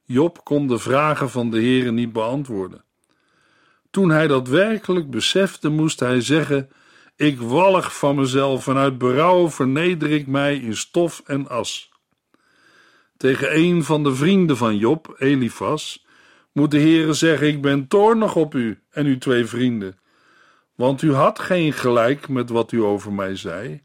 Job 0.05 0.43
kon 0.43 0.67
de 0.67 0.79
vragen 0.79 1.29
van 1.29 1.51
de 1.51 1.57
Heere 1.57 1.91
niet 1.91 2.13
beantwoorden. 2.13 2.83
Toen 3.91 4.09
hij 4.09 4.27
dat 4.27 4.47
werkelijk 4.47 5.09
besefte, 5.09 5.69
moest 5.69 5.99
hij 5.99 6.21
zeggen: 6.21 6.69
Ik 7.15 7.39
wallig 7.39 7.97
van 7.97 8.15
mezelf 8.15 8.67
en 8.67 8.77
uit 8.77 8.97
berouw 8.97 9.49
verneder 9.49 10.11
ik 10.11 10.27
mij 10.27 10.55
in 10.55 10.75
stof 10.75 11.21
en 11.25 11.47
as. 11.47 11.91
Tegen 13.17 13.57
een 13.57 13.83
van 13.83 14.03
de 14.03 14.15
vrienden 14.15 14.57
van 14.57 14.77
Job, 14.77 15.15
Elifas, 15.17 16.05
moet 16.51 16.71
de 16.71 16.79
Heere 16.79 17.13
zeggen: 17.13 17.47
Ik 17.47 17.61
ben 17.61 17.87
toornig 17.87 18.35
op 18.35 18.55
u 18.55 18.79
en 18.89 19.05
uw 19.05 19.17
twee 19.17 19.45
vrienden, 19.45 19.99
want 20.75 21.01
u 21.01 21.13
had 21.13 21.39
geen 21.39 21.73
gelijk 21.73 22.27
met 22.29 22.49
wat 22.49 22.71
u 22.71 22.81
over 22.81 23.13
mij 23.13 23.35
zei. 23.35 23.81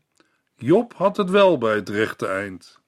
Job 0.57 0.95
had 0.95 1.17
het 1.17 1.31
wel 1.31 1.59
bij 1.59 1.75
het 1.75 1.89
rechte 1.89 2.27
eind. 2.27 2.81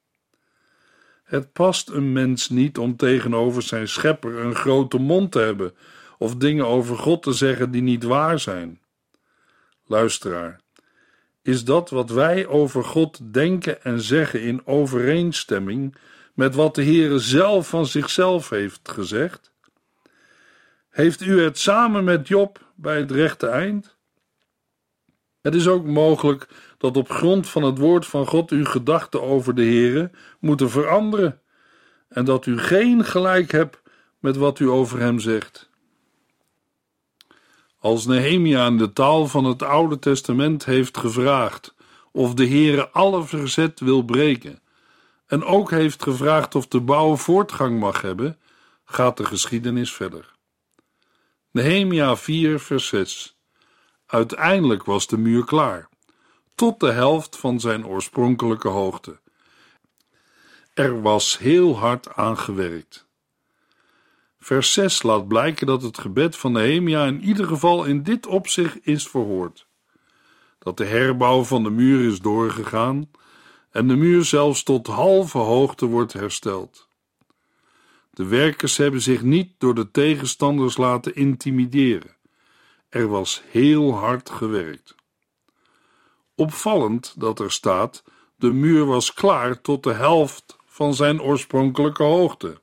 Het 1.31 1.53
past 1.53 1.89
een 1.89 2.13
mens 2.13 2.49
niet 2.49 2.79
om 2.79 2.97
tegenover 2.97 3.63
zijn 3.63 3.89
schepper 3.89 4.39
een 4.39 4.55
grote 4.55 4.99
mond 4.99 5.33
te 5.33 5.39
hebben 5.39 5.75
of 6.19 6.35
dingen 6.35 6.67
over 6.67 6.97
God 6.97 7.23
te 7.23 7.33
zeggen 7.33 7.71
die 7.71 7.83
niet 7.83 8.05
waar 8.05 8.39
zijn. 8.39 8.81
Luisteraar, 9.87 10.61
is 11.43 11.65
dat 11.65 11.91
wat 11.91 12.11
wij 12.11 12.47
over 12.47 12.85
God 12.85 13.33
denken 13.33 13.83
en 13.83 14.01
zeggen 14.01 14.43
in 14.43 14.67
overeenstemming 14.67 15.97
met 16.35 16.55
wat 16.55 16.75
de 16.75 16.85
Heere 16.85 17.19
zelf 17.19 17.69
van 17.69 17.87
zichzelf 17.87 18.49
heeft 18.49 18.89
gezegd? 18.89 19.53
Heeft 20.89 21.21
u 21.21 21.43
het 21.43 21.59
samen 21.59 22.05
met 22.05 22.29
Job 22.29 22.73
bij 22.75 22.99
het 22.99 23.11
rechte 23.11 23.47
eind? 23.47 23.97
Het 25.41 25.55
is 25.55 25.69
ook 25.69 25.85
mogelijk 25.85 26.49
dat 26.81 26.97
op 26.97 27.11
grond 27.11 27.49
van 27.49 27.63
het 27.63 27.79
woord 27.79 28.07
van 28.07 28.27
God 28.27 28.51
uw 28.51 28.65
gedachten 28.65 29.23
over 29.23 29.55
de 29.55 29.65
Heere 29.65 30.11
moeten 30.39 30.71
veranderen 30.71 31.41
en 32.09 32.25
dat 32.25 32.47
u 32.47 32.59
geen 32.59 33.05
gelijk 33.05 33.53
hebt 33.53 33.83
met 34.19 34.37
wat 34.37 34.59
u 34.59 34.69
over 34.69 34.99
hem 34.99 35.19
zegt. 35.19 35.71
Als 37.79 38.07
Nehemia 38.07 38.67
in 38.67 38.79
de 38.79 38.93
taal 38.93 39.27
van 39.27 39.45
het 39.45 39.63
Oude 39.63 39.99
Testament 39.99 40.65
heeft 40.65 40.99
gevraagd 40.99 41.75
of 42.13 42.35
de 42.35 42.47
Heere 42.47 42.89
alle 42.89 43.23
verzet 43.25 43.81
wil 43.81 44.03
breken 44.03 44.63
en 45.27 45.45
ook 45.45 45.71
heeft 45.71 46.03
gevraagd 46.03 46.55
of 46.55 46.67
de 46.67 46.81
bouw 46.81 47.17
voortgang 47.17 47.81
mag 47.81 48.01
hebben, 48.01 48.39
gaat 48.85 49.17
de 49.17 49.25
geschiedenis 49.25 49.93
verder. 49.93 50.33
Nehemia 51.51 52.17
4 52.17 52.61
vers 52.61 52.87
6 52.87 53.39
Uiteindelijk 54.07 54.85
was 54.85 55.07
de 55.07 55.19
muur 55.19 55.45
klaar, 55.45 55.90
tot 56.61 56.81
de 56.81 56.93
helft 56.93 57.37
van 57.37 57.61
zijn 57.61 57.87
oorspronkelijke 57.87 58.69
hoogte. 58.69 59.19
Er 60.75 61.03
was 61.03 61.39
heel 61.39 61.79
hard 61.79 62.15
aan 62.15 62.39
gewerkt. 62.39 63.07
Vers 64.39 64.73
6 64.73 65.03
laat 65.03 65.29
blijken 65.29 65.67
dat 65.67 65.83
het 65.83 65.99
gebed 65.99 66.37
van 66.37 66.53
Nehemia 66.53 67.07
in 67.07 67.23
ieder 67.23 67.47
geval 67.47 67.85
in 67.85 68.03
dit 68.03 68.27
opzicht 68.27 68.79
is 68.83 69.09
verhoord. 69.09 69.67
Dat 70.59 70.77
de 70.77 70.85
herbouw 70.85 71.43
van 71.43 71.63
de 71.63 71.71
muur 71.71 72.09
is 72.09 72.21
doorgegaan 72.21 73.11
en 73.71 73.89
de 73.89 73.97
muur 73.97 74.25
zelfs 74.25 74.63
tot 74.63 74.87
halve 74.87 75.39
hoogte 75.39 75.87
wordt 75.87 76.13
hersteld. 76.13 76.89
De 78.11 78.27
werkers 78.27 78.77
hebben 78.77 79.01
zich 79.03 79.23
niet 79.23 79.53
door 79.59 79.75
de 79.75 79.91
tegenstanders 79.91 80.77
laten 80.77 81.15
intimideren. 81.15 82.17
Er 82.89 83.09
was 83.09 83.43
heel 83.51 83.95
hard 83.95 84.31
gewerkt. 84.31 84.99
Opvallend 86.41 87.15
dat 87.17 87.39
er 87.39 87.53
staat: 87.53 88.03
de 88.37 88.53
muur 88.53 88.87
was 88.87 89.13
klaar 89.13 89.61
tot 89.61 89.83
de 89.83 89.93
helft 89.93 90.57
van 90.67 90.95
zijn 90.95 91.23
oorspronkelijke 91.23 92.03
hoogte. 92.03 92.61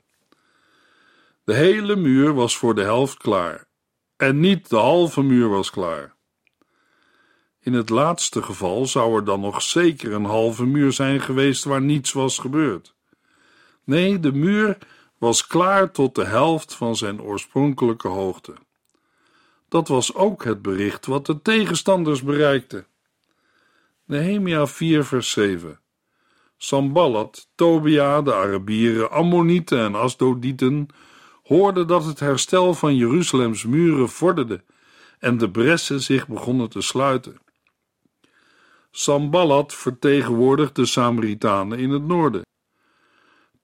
De 1.43 1.53
hele 1.53 1.95
muur 1.95 2.33
was 2.33 2.57
voor 2.57 2.75
de 2.75 2.81
helft 2.81 3.17
klaar, 3.17 3.67
en 4.15 4.39
niet 4.39 4.69
de 4.69 4.75
halve 4.75 5.21
muur 5.21 5.49
was 5.49 5.69
klaar. 5.69 6.15
In 7.59 7.73
het 7.73 7.89
laatste 7.89 8.41
geval 8.41 8.85
zou 8.85 9.15
er 9.15 9.25
dan 9.25 9.39
nog 9.39 9.61
zeker 9.61 10.13
een 10.13 10.25
halve 10.25 10.65
muur 10.65 10.91
zijn 10.91 11.21
geweest 11.21 11.63
waar 11.63 11.81
niets 11.81 12.11
was 12.11 12.37
gebeurd. 12.37 12.95
Nee, 13.83 14.19
de 14.19 14.31
muur 14.31 14.77
was 15.17 15.47
klaar 15.47 15.91
tot 15.91 16.15
de 16.15 16.25
helft 16.25 16.73
van 16.73 16.95
zijn 16.95 17.21
oorspronkelijke 17.21 18.07
hoogte. 18.07 18.53
Dat 19.69 19.87
was 19.87 20.13
ook 20.13 20.43
het 20.43 20.61
bericht 20.61 21.05
wat 21.05 21.25
de 21.25 21.41
tegenstanders 21.41 22.23
bereikte. 22.23 22.85
Nehemia 24.07 24.67
4 24.67 25.03
vers 25.03 25.31
7 25.31 25.79
Samballat, 26.57 27.49
Tobia, 27.55 28.21
de 28.21 28.33
Arabieren, 28.33 29.11
Ammonieten 29.11 29.79
en 29.79 29.95
Asdodieten 29.95 30.87
hoorden 31.43 31.87
dat 31.87 32.05
het 32.05 32.19
herstel 32.19 32.73
van 32.73 32.95
Jeruzalems 32.95 33.65
muren 33.65 34.09
vorderde 34.09 34.63
en 35.19 35.37
de 35.37 35.51
bressen 35.51 36.01
zich 36.01 36.27
begonnen 36.27 36.69
te 36.69 36.81
sluiten. 36.81 37.37
Samballat 38.91 39.73
vertegenwoordigt 39.73 40.75
de 40.75 40.85
Samaritanen 40.85 41.79
in 41.79 41.89
het 41.89 42.03
noorden. 42.03 42.41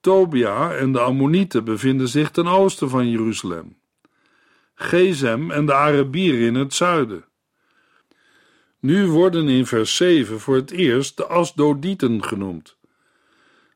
Tobia 0.00 0.74
en 0.74 0.92
de 0.92 1.00
Ammonieten 1.00 1.64
bevinden 1.64 2.08
zich 2.08 2.30
ten 2.30 2.46
oosten 2.46 2.90
van 2.90 3.10
Jeruzalem. 3.10 3.76
Gezem 4.74 5.50
en 5.50 5.66
de 5.66 5.74
Arabieren 5.74 6.40
in 6.40 6.54
het 6.54 6.74
zuiden. 6.74 7.24
Nu 8.84 9.06
worden 9.06 9.48
in 9.48 9.66
vers 9.66 9.96
7 9.96 10.40
voor 10.40 10.54
het 10.54 10.70
eerst 10.70 11.16
de 11.16 11.26
Asdodieten 11.26 12.24
genoemd. 12.24 12.76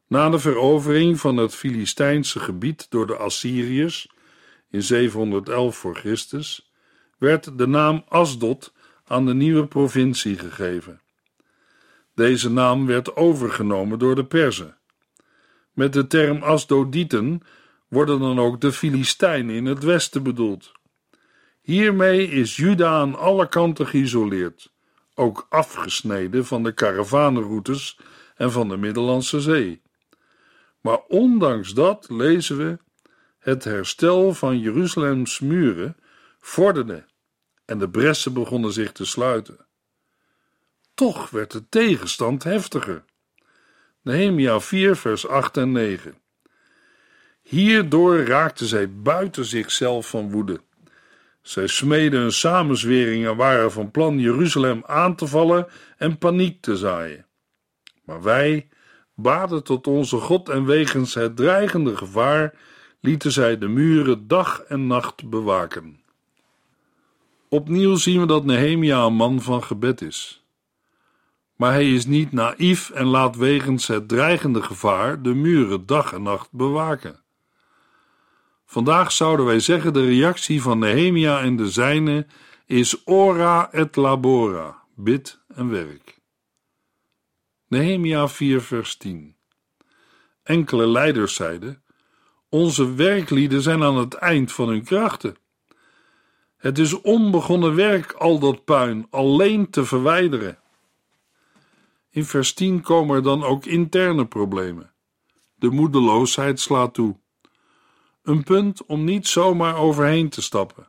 Na 0.06 0.30
de 0.30 0.38
verovering 0.38 1.20
van 1.20 1.36
het 1.36 1.54
Filistijnse 1.54 2.40
gebied 2.40 2.86
door 2.90 3.06
de 3.06 3.16
Assyriërs 3.16 4.10
in 4.70 4.82
711 4.82 5.76
voor 5.76 5.96
Christus 5.96 6.72
werd 7.18 7.58
de 7.58 7.66
naam 7.66 8.04
Asdod 8.08 8.72
aan 9.06 9.26
de 9.26 9.34
nieuwe 9.34 9.66
provincie 9.66 10.38
gegeven. 10.38 11.00
Deze 12.14 12.50
naam 12.50 12.86
werd 12.86 13.16
overgenomen 13.16 13.98
door 13.98 14.14
de 14.14 14.24
Perzen. 14.24 14.76
Met 15.72 15.92
de 15.92 16.06
term 16.06 16.42
Asdodieten 16.42 17.42
worden 17.88 18.20
dan 18.20 18.38
ook 18.38 18.60
de 18.60 18.72
Filistijnen 18.72 19.54
in 19.54 19.66
het 19.66 19.84
westen 19.84 20.22
bedoeld. 20.22 20.72
Hiermee 21.60 22.28
is 22.28 22.56
Juda 22.56 22.90
aan 22.90 23.18
alle 23.18 23.48
kanten 23.48 23.86
geïsoleerd, 23.86 24.76
ook 25.18 25.46
afgesneden 25.48 26.46
van 26.46 26.62
de 26.62 26.72
karavanenroutes 26.72 27.98
en 28.36 28.52
van 28.52 28.68
de 28.68 28.76
Middellandse 28.76 29.40
Zee. 29.40 29.82
Maar 30.80 30.98
ondanks 31.08 31.74
dat 31.74 32.06
lezen 32.10 32.56
we: 32.56 32.78
het 33.38 33.64
herstel 33.64 34.34
van 34.34 34.58
Jeruzalems 34.58 35.40
muren 35.40 35.96
vorderde 36.40 37.04
en 37.64 37.78
de 37.78 37.90
bressen 37.90 38.32
begonnen 38.32 38.72
zich 38.72 38.92
te 38.92 39.04
sluiten. 39.04 39.66
Toch 40.94 41.30
werd 41.30 41.50
de 41.50 41.68
tegenstand 41.68 42.44
heftiger. 42.44 43.04
Nehemia 44.02 44.60
4, 44.60 44.96
vers 44.96 45.28
8 45.28 45.56
en 45.56 45.72
9. 45.72 46.14
Hierdoor 47.42 48.18
raakten 48.18 48.66
zij 48.66 48.92
buiten 48.92 49.44
zichzelf 49.44 50.08
van 50.08 50.30
woede. 50.30 50.60
Zij 51.48 51.66
smeden 51.66 52.20
een 52.20 52.32
samenzwering 52.32 53.26
en 53.26 53.36
waren 53.36 53.72
van 53.72 53.90
plan 53.90 54.18
Jeruzalem 54.18 54.82
aan 54.86 55.14
te 55.14 55.26
vallen 55.26 55.66
en 55.96 56.18
paniek 56.18 56.60
te 56.60 56.76
zaaien. 56.76 57.26
Maar 58.04 58.22
wij 58.22 58.68
baden 59.14 59.64
tot 59.64 59.86
onze 59.86 60.16
God 60.16 60.48
en 60.48 60.64
wegens 60.64 61.14
het 61.14 61.36
dreigende 61.36 61.96
gevaar 61.96 62.54
lieten 63.00 63.32
zij 63.32 63.58
de 63.58 63.68
muren 63.68 64.26
dag 64.26 64.60
en 64.60 64.86
nacht 64.86 65.28
bewaken. 65.28 66.00
Opnieuw 67.48 67.96
zien 67.96 68.20
we 68.20 68.26
dat 68.26 68.44
Nehemia 68.44 69.04
een 69.04 69.14
man 69.14 69.42
van 69.42 69.62
gebed 69.62 70.00
is. 70.00 70.44
Maar 71.56 71.72
hij 71.72 71.92
is 71.92 72.06
niet 72.06 72.32
naïef 72.32 72.90
en 72.90 73.06
laat 73.06 73.36
wegens 73.36 73.86
het 73.86 74.08
dreigende 74.08 74.62
gevaar 74.62 75.22
de 75.22 75.34
muren 75.34 75.86
dag 75.86 76.12
en 76.12 76.22
nacht 76.22 76.52
bewaken. 76.52 77.20
Vandaag 78.70 79.12
zouden 79.12 79.46
wij 79.46 79.60
zeggen 79.60 79.92
de 79.92 80.04
reactie 80.04 80.62
van 80.62 80.78
Nehemia 80.78 81.40
en 81.40 81.56
de 81.56 81.70
zijne 81.70 82.26
is 82.66 83.06
ora 83.06 83.72
et 83.72 83.96
labora, 83.96 84.82
bid 84.94 85.40
en 85.48 85.70
werk. 85.70 86.20
Nehemia 87.68 88.28
4, 88.28 88.60
vers 88.60 88.96
10. 88.96 89.36
Enkele 90.42 90.86
leiders 90.86 91.34
zeiden: 91.34 91.82
Onze 92.48 92.94
werklieden 92.94 93.62
zijn 93.62 93.82
aan 93.82 93.96
het 93.96 94.14
eind 94.14 94.52
van 94.52 94.68
hun 94.68 94.84
krachten. 94.84 95.36
Het 96.56 96.78
is 96.78 97.00
onbegonnen 97.00 97.74
werk 97.74 98.12
al 98.12 98.38
dat 98.38 98.64
puin 98.64 99.06
alleen 99.10 99.70
te 99.70 99.84
verwijderen. 99.84 100.58
In 102.10 102.24
vers 102.24 102.54
10 102.54 102.80
komen 102.80 103.16
er 103.16 103.22
dan 103.22 103.44
ook 103.44 103.64
interne 103.66 104.26
problemen. 104.26 104.92
De 105.54 105.70
moedeloosheid 105.70 106.60
slaat 106.60 106.94
toe. 106.94 107.16
Een 108.28 108.44
punt 108.44 108.86
om 108.86 109.04
niet 109.04 109.26
zomaar 109.26 109.76
overheen 109.76 110.28
te 110.28 110.42
stappen. 110.42 110.88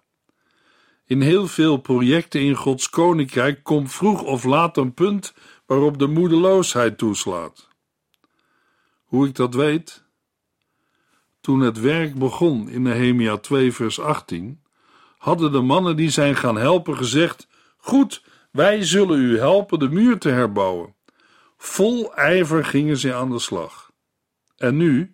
In 1.06 1.21
heel 1.21 1.47
veel 1.47 1.78
projecten 1.78 2.41
in 2.41 2.56
Gods 2.56 2.89
koninkrijk 2.89 3.63
komt 3.63 3.93
vroeg 3.93 4.23
of 4.23 4.43
laat 4.43 4.78
een 4.78 4.93
punt 4.93 5.34
waarop 5.65 5.99
de 5.99 6.08
moedeloosheid 6.08 6.97
toeslaat. 6.97 7.67
Hoe 9.04 9.28
ik 9.28 9.36
dat 9.36 9.54
weet? 9.54 10.04
Toen 11.41 11.60
het 11.60 11.80
werk 11.80 12.15
begon 12.15 12.69
in 12.69 12.82
Nehemia 12.82 13.38
2 13.38 13.73
vers 13.73 13.99
18, 13.99 14.62
hadden 15.17 15.52
de 15.52 15.62
mannen 15.62 15.95
die 15.95 16.10
zijn 16.10 16.36
gaan 16.36 16.58
helpen 16.58 16.97
gezegd: 16.97 17.47
Goed, 17.78 18.23
wij 18.52 18.84
zullen 18.84 19.19
u 19.19 19.38
helpen 19.38 19.80
de 19.80 19.89
muur 19.89 20.17
te 20.17 20.30
herbouwen. 20.30 20.95
Vol 21.58 22.15
ijver 22.15 22.65
gingen 22.65 22.97
ze 22.97 23.13
aan 23.13 23.30
de 23.30 23.39
slag. 23.39 23.91
En 24.58 24.78
nu, 24.78 25.13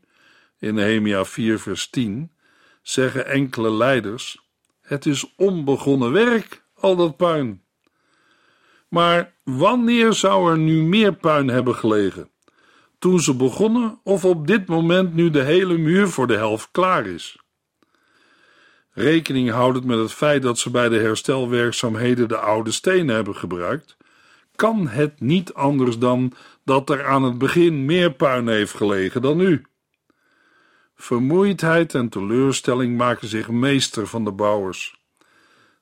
in 0.65 0.73
Nehemia 0.73 1.25
4 1.25 1.59
vers 1.59 1.89
10, 1.89 2.31
zeggen 2.81 3.27
enkele 3.27 3.71
leiders: 3.71 4.47
Het 4.81 5.05
is 5.05 5.33
onbegonnen 5.35 6.11
werk, 6.11 6.63
al 6.73 6.95
dat 6.95 7.17
puin. 7.17 7.63
Maar 8.87 9.33
wanneer 9.43 10.13
zou 10.13 10.51
er 10.51 10.57
nu 10.57 10.83
meer 10.83 11.13
puin 11.13 11.47
hebben 11.47 11.75
gelegen? 11.75 12.29
Toen 12.99 13.19
ze 13.19 13.35
begonnen 13.35 13.99
of 14.03 14.25
op 14.25 14.47
dit 14.47 14.67
moment 14.67 15.13
nu 15.13 15.29
de 15.29 15.41
hele 15.41 15.77
muur 15.77 16.07
voor 16.07 16.27
de 16.27 16.35
helft 16.35 16.69
klaar 16.71 17.05
is? 17.05 17.39
Rekening 18.91 19.49
houdend 19.49 19.85
met 19.85 19.97
het 19.99 20.13
feit 20.13 20.41
dat 20.41 20.59
ze 20.59 20.69
bij 20.69 20.89
de 20.89 20.97
herstelwerkzaamheden 20.97 22.27
de 22.27 22.37
oude 22.37 22.71
stenen 22.71 23.15
hebben 23.15 23.35
gebruikt, 23.35 23.97
kan 24.55 24.87
het 24.87 25.19
niet 25.19 25.53
anders 25.53 25.97
dan 25.97 26.33
dat 26.63 26.89
er 26.89 27.05
aan 27.05 27.23
het 27.23 27.37
begin 27.37 27.85
meer 27.85 28.11
puin 28.13 28.47
heeft 28.47 28.73
gelegen 28.73 29.21
dan 29.21 29.37
nu. 29.37 29.65
Vermoeidheid 30.95 31.93
en 31.93 32.09
teleurstelling 32.09 32.97
maken 32.97 33.27
zich 33.27 33.49
meester 33.49 34.07
van 34.07 34.23
de 34.23 34.31
bouwers. 34.31 35.03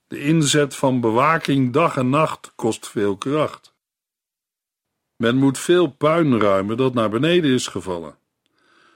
De 0.08 0.19
inzet 0.19 0.76
van 0.76 1.02
bewaking 1.02 1.73
dag 1.73 1.97
en 1.97 2.10
nacht 2.10 2.54
kost 2.56 2.88
veel 2.88 3.17
kracht. 3.17 3.73
Men 5.15 5.36
moet 5.36 5.58
veel 5.58 5.88
puin 5.88 6.39
ruimen 6.39 6.78
dat 6.78 6.93
naar 6.93 7.10
beneden 7.10 7.52
is 7.52 7.67
gevallen. 7.67 8.15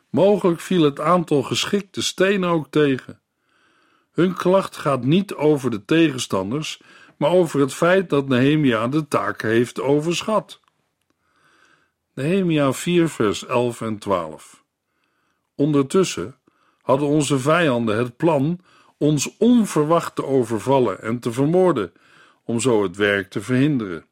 Mogelijk 0.09 0.59
viel 0.59 0.83
het 0.83 0.99
aantal 0.99 1.43
geschikte 1.43 2.03
stenen 2.03 2.49
ook 2.49 2.67
tegen. 2.69 3.19
Hun 4.11 4.33
klacht 4.33 4.77
gaat 4.77 5.03
niet 5.03 5.33
over 5.33 5.71
de 5.71 5.85
tegenstanders, 5.85 6.81
maar 7.17 7.31
over 7.31 7.59
het 7.59 7.73
feit 7.73 8.09
dat 8.09 8.27
Nehemia 8.27 8.87
de 8.87 9.07
taak 9.07 9.41
heeft 9.41 9.81
overschat. 9.81 10.59
Nehemia 12.13 12.73
4, 12.73 13.09
vers 13.09 13.45
11 13.45 13.81
en 13.81 13.97
12. 13.97 14.65
Ondertussen 15.57 16.35
hadden 16.81 17.07
onze 17.07 17.39
vijanden 17.39 17.97
het 17.97 18.17
plan 18.17 18.59
ons 18.97 19.37
onverwacht 19.37 20.15
te 20.15 20.25
overvallen 20.25 21.01
en 21.01 21.19
te 21.19 21.31
vermoorden, 21.31 21.91
om 22.43 22.59
zo 22.59 22.83
het 22.83 22.95
werk 22.95 23.29
te 23.29 23.41
verhinderen. 23.41 24.05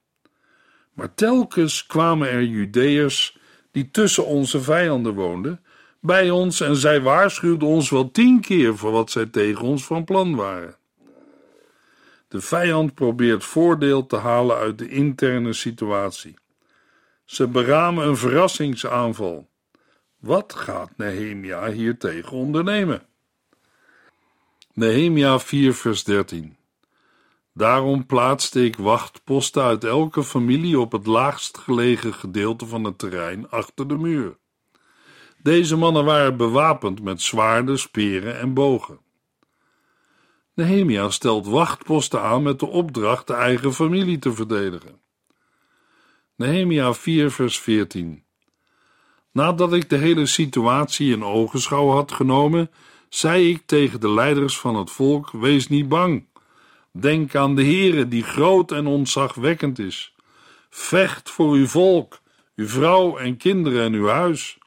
Maar 0.93 1.13
telkens 1.13 1.85
kwamen 1.85 2.29
er 2.29 2.43
Judeërs 2.43 3.37
die 3.71 3.91
tussen 3.91 4.25
onze 4.25 4.61
vijanden 4.61 5.13
woonden, 5.13 5.63
bij 5.99 6.29
ons 6.29 6.61
en 6.61 6.75
zij 6.75 7.01
waarschuwden 7.01 7.67
ons 7.67 7.89
wel 7.89 8.11
tien 8.11 8.41
keer 8.41 8.77
voor 8.77 8.91
wat 8.91 9.11
zij 9.11 9.25
tegen 9.25 9.65
ons 9.65 9.85
van 9.85 10.03
plan 10.03 10.35
waren. 10.35 10.75
De 12.27 12.41
vijand 12.41 12.93
probeert 12.93 13.43
voordeel 13.43 14.05
te 14.05 14.15
halen 14.15 14.57
uit 14.57 14.77
de 14.77 14.89
interne 14.89 15.53
situatie. 15.53 16.33
Ze 17.25 17.47
beramen 17.47 18.07
een 18.07 18.17
verrassingsaanval. 18.17 19.49
Wat 20.25 20.53
gaat 20.55 20.97
Nehemia 20.97 21.71
hier 21.71 21.97
tegen 21.97 22.31
ondernemen? 22.31 23.05
Nehemia 24.73 25.39
4, 25.39 25.73
vers 25.73 26.03
13. 26.03 26.57
Daarom 27.53 28.05
plaatste 28.05 28.65
ik 28.65 28.75
wachtposten 28.75 29.63
uit 29.63 29.83
elke 29.83 30.23
familie 30.23 30.79
op 30.79 30.91
het 30.91 31.05
laagst 31.05 31.57
gelegen 31.57 32.13
gedeelte 32.13 32.65
van 32.65 32.83
het 32.83 32.97
terrein 32.97 33.49
achter 33.49 33.87
de 33.87 33.97
muur. 33.97 34.37
Deze 35.41 35.75
mannen 35.75 36.05
waren 36.05 36.37
bewapend 36.37 37.01
met 37.01 37.21
zwaarden, 37.21 37.79
speren 37.79 38.39
en 38.39 38.53
bogen. 38.53 38.99
Nehemia 40.53 41.09
stelt 41.09 41.47
wachtposten 41.47 42.21
aan 42.21 42.43
met 42.43 42.59
de 42.59 42.67
opdracht 42.67 43.27
de 43.27 43.33
eigen 43.33 43.73
familie 43.73 44.19
te 44.19 44.33
verdedigen. 44.33 45.01
Nehemia 46.35 46.93
4, 46.93 47.31
vers 47.31 47.59
14. 47.59 48.24
Nadat 49.35 49.73
ik 49.73 49.89
de 49.89 49.97
hele 49.97 50.25
situatie 50.25 51.11
in 51.11 51.23
ogenschouw 51.23 51.89
had 51.89 52.11
genomen, 52.11 52.71
zei 53.09 53.49
ik 53.49 53.61
tegen 53.65 53.99
de 53.99 54.09
leiders 54.09 54.59
van 54.59 54.75
het 54.75 54.91
volk: 54.91 55.31
Wees 55.31 55.67
niet 55.67 55.89
bang. 55.89 56.25
Denk 56.91 57.35
aan 57.35 57.55
de 57.55 57.63
Heere, 57.63 58.07
die 58.07 58.23
groot 58.23 58.71
en 58.71 58.87
ontzagwekkend 58.87 59.79
is. 59.79 60.15
Vecht 60.69 61.29
voor 61.29 61.53
uw 61.53 61.67
volk, 61.67 62.19
uw 62.55 62.67
vrouw 62.67 63.17
en 63.17 63.37
kinderen 63.37 63.83
en 63.83 63.93
uw 63.93 64.07
huis. 64.07 64.57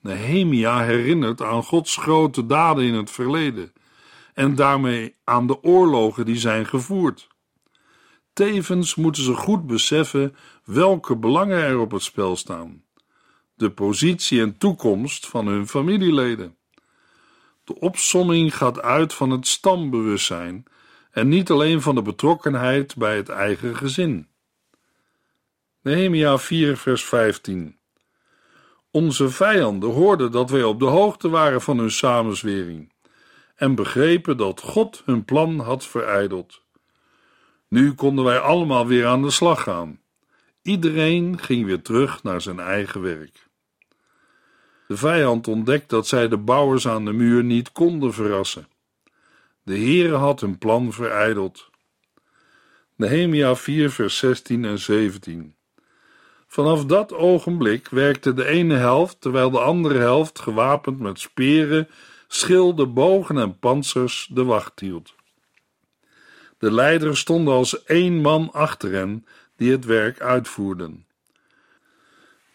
Nehemia 0.00 0.82
herinnert 0.82 1.42
aan 1.42 1.62
Gods 1.62 1.96
grote 1.96 2.46
daden 2.46 2.84
in 2.84 2.94
het 2.94 3.10
verleden 3.10 3.72
en 4.34 4.54
daarmee 4.54 5.14
aan 5.24 5.46
de 5.46 5.62
oorlogen 5.62 6.24
die 6.24 6.38
zijn 6.38 6.66
gevoerd. 6.66 7.28
Tevens 8.32 8.94
moeten 8.94 9.22
ze 9.22 9.34
goed 9.34 9.66
beseffen 9.66 10.36
welke 10.64 11.16
belangen 11.16 11.62
er 11.62 11.78
op 11.78 11.90
het 11.90 12.02
spel 12.02 12.36
staan: 12.36 12.83
de 13.54 13.70
positie 13.70 14.40
en 14.40 14.58
toekomst 14.58 15.26
van 15.26 15.46
hun 15.46 15.68
familieleden. 15.68 16.56
De 17.64 17.78
opsomming 17.78 18.56
gaat 18.56 18.82
uit 18.82 19.14
van 19.14 19.30
het 19.30 19.46
stambewustzijn 19.46 20.64
en 21.10 21.28
niet 21.28 21.50
alleen 21.50 21.82
van 21.82 21.94
de 21.94 22.02
betrokkenheid 22.02 22.96
bij 22.96 23.16
het 23.16 23.28
eigen 23.28 23.76
gezin. 23.76 24.28
Nehemia 25.82 26.38
4, 26.38 26.76
vers 26.76 27.04
15. 27.04 27.78
Onze 28.90 29.28
vijanden 29.28 29.90
hoorden 29.90 30.32
dat 30.32 30.50
wij 30.50 30.62
op 30.62 30.78
de 30.78 30.84
hoogte 30.84 31.28
waren 31.28 31.60
van 31.60 31.78
hun 31.78 31.90
samenzwering 31.90 32.92
en 33.54 33.74
begrepen 33.74 34.36
dat 34.36 34.60
God 34.60 35.02
hun 35.04 35.24
plan 35.24 35.60
had 35.60 35.86
verijdeld. 35.86 36.62
Nu 37.68 37.94
konden 37.94 38.24
wij 38.24 38.38
allemaal 38.38 38.86
weer 38.86 39.06
aan 39.06 39.22
de 39.22 39.30
slag 39.30 39.62
gaan. 39.62 40.00
Iedereen 40.62 41.38
ging 41.38 41.64
weer 41.64 41.82
terug 41.82 42.22
naar 42.22 42.40
zijn 42.40 42.60
eigen 42.60 43.00
werk. 43.00 43.43
De 44.94 45.00
vijand 45.00 45.48
ontdekt 45.48 45.90
dat 45.90 46.06
zij 46.06 46.28
de 46.28 46.36
bouwers 46.36 46.88
aan 46.88 47.04
de 47.04 47.12
muur 47.12 47.44
niet 47.44 47.72
konden 47.72 48.12
verrassen. 48.12 48.68
De 49.62 49.78
Heere 49.78 50.14
had 50.14 50.40
hun 50.40 50.58
plan 50.58 50.92
verijdeld. 50.92 51.70
Nehemia 52.96 53.56
4 53.56 53.90
vers 53.90 54.18
16 54.18 54.64
en 54.64 54.78
17 54.78 55.54
Vanaf 56.46 56.84
dat 56.84 57.12
ogenblik 57.12 57.88
werkte 57.88 58.34
de 58.34 58.46
ene 58.46 58.74
helft, 58.74 59.20
terwijl 59.20 59.50
de 59.50 59.60
andere 59.60 59.98
helft, 59.98 60.38
gewapend 60.38 60.98
met 60.98 61.20
speren, 61.20 61.88
schilden, 62.28 62.92
bogen 62.92 63.38
en 63.38 63.58
panzers, 63.58 64.28
de 64.32 64.44
wacht 64.44 64.80
hield. 64.80 65.14
De 66.58 66.72
leiders 66.72 67.20
stonden 67.20 67.54
als 67.54 67.84
één 67.84 68.20
man 68.20 68.52
achter 68.52 68.92
hen, 68.92 69.26
die 69.56 69.70
het 69.70 69.84
werk 69.84 70.20
uitvoerden. 70.20 71.06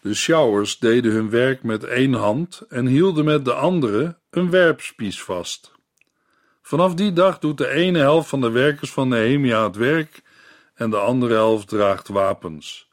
De 0.01 0.13
sjouwers 0.13 0.77
deden 0.77 1.11
hun 1.11 1.29
werk 1.29 1.63
met 1.63 1.83
één 1.83 2.13
hand 2.13 2.61
en 2.69 2.85
hielden 2.85 3.25
met 3.25 3.45
de 3.45 3.53
andere 3.53 4.17
een 4.29 4.49
werpspies 4.49 5.23
vast. 5.23 5.71
Vanaf 6.61 6.93
die 6.93 7.13
dag 7.13 7.39
doet 7.39 7.57
de 7.57 7.67
ene 7.67 7.99
helft 7.99 8.29
van 8.29 8.41
de 8.41 8.49
werkers 8.49 8.91
van 8.91 9.07
Nehemia 9.07 9.63
het 9.63 9.75
werk 9.75 10.21
en 10.75 10.89
de 10.89 10.97
andere 10.97 11.33
helft 11.33 11.67
draagt 11.67 12.07
wapens, 12.07 12.89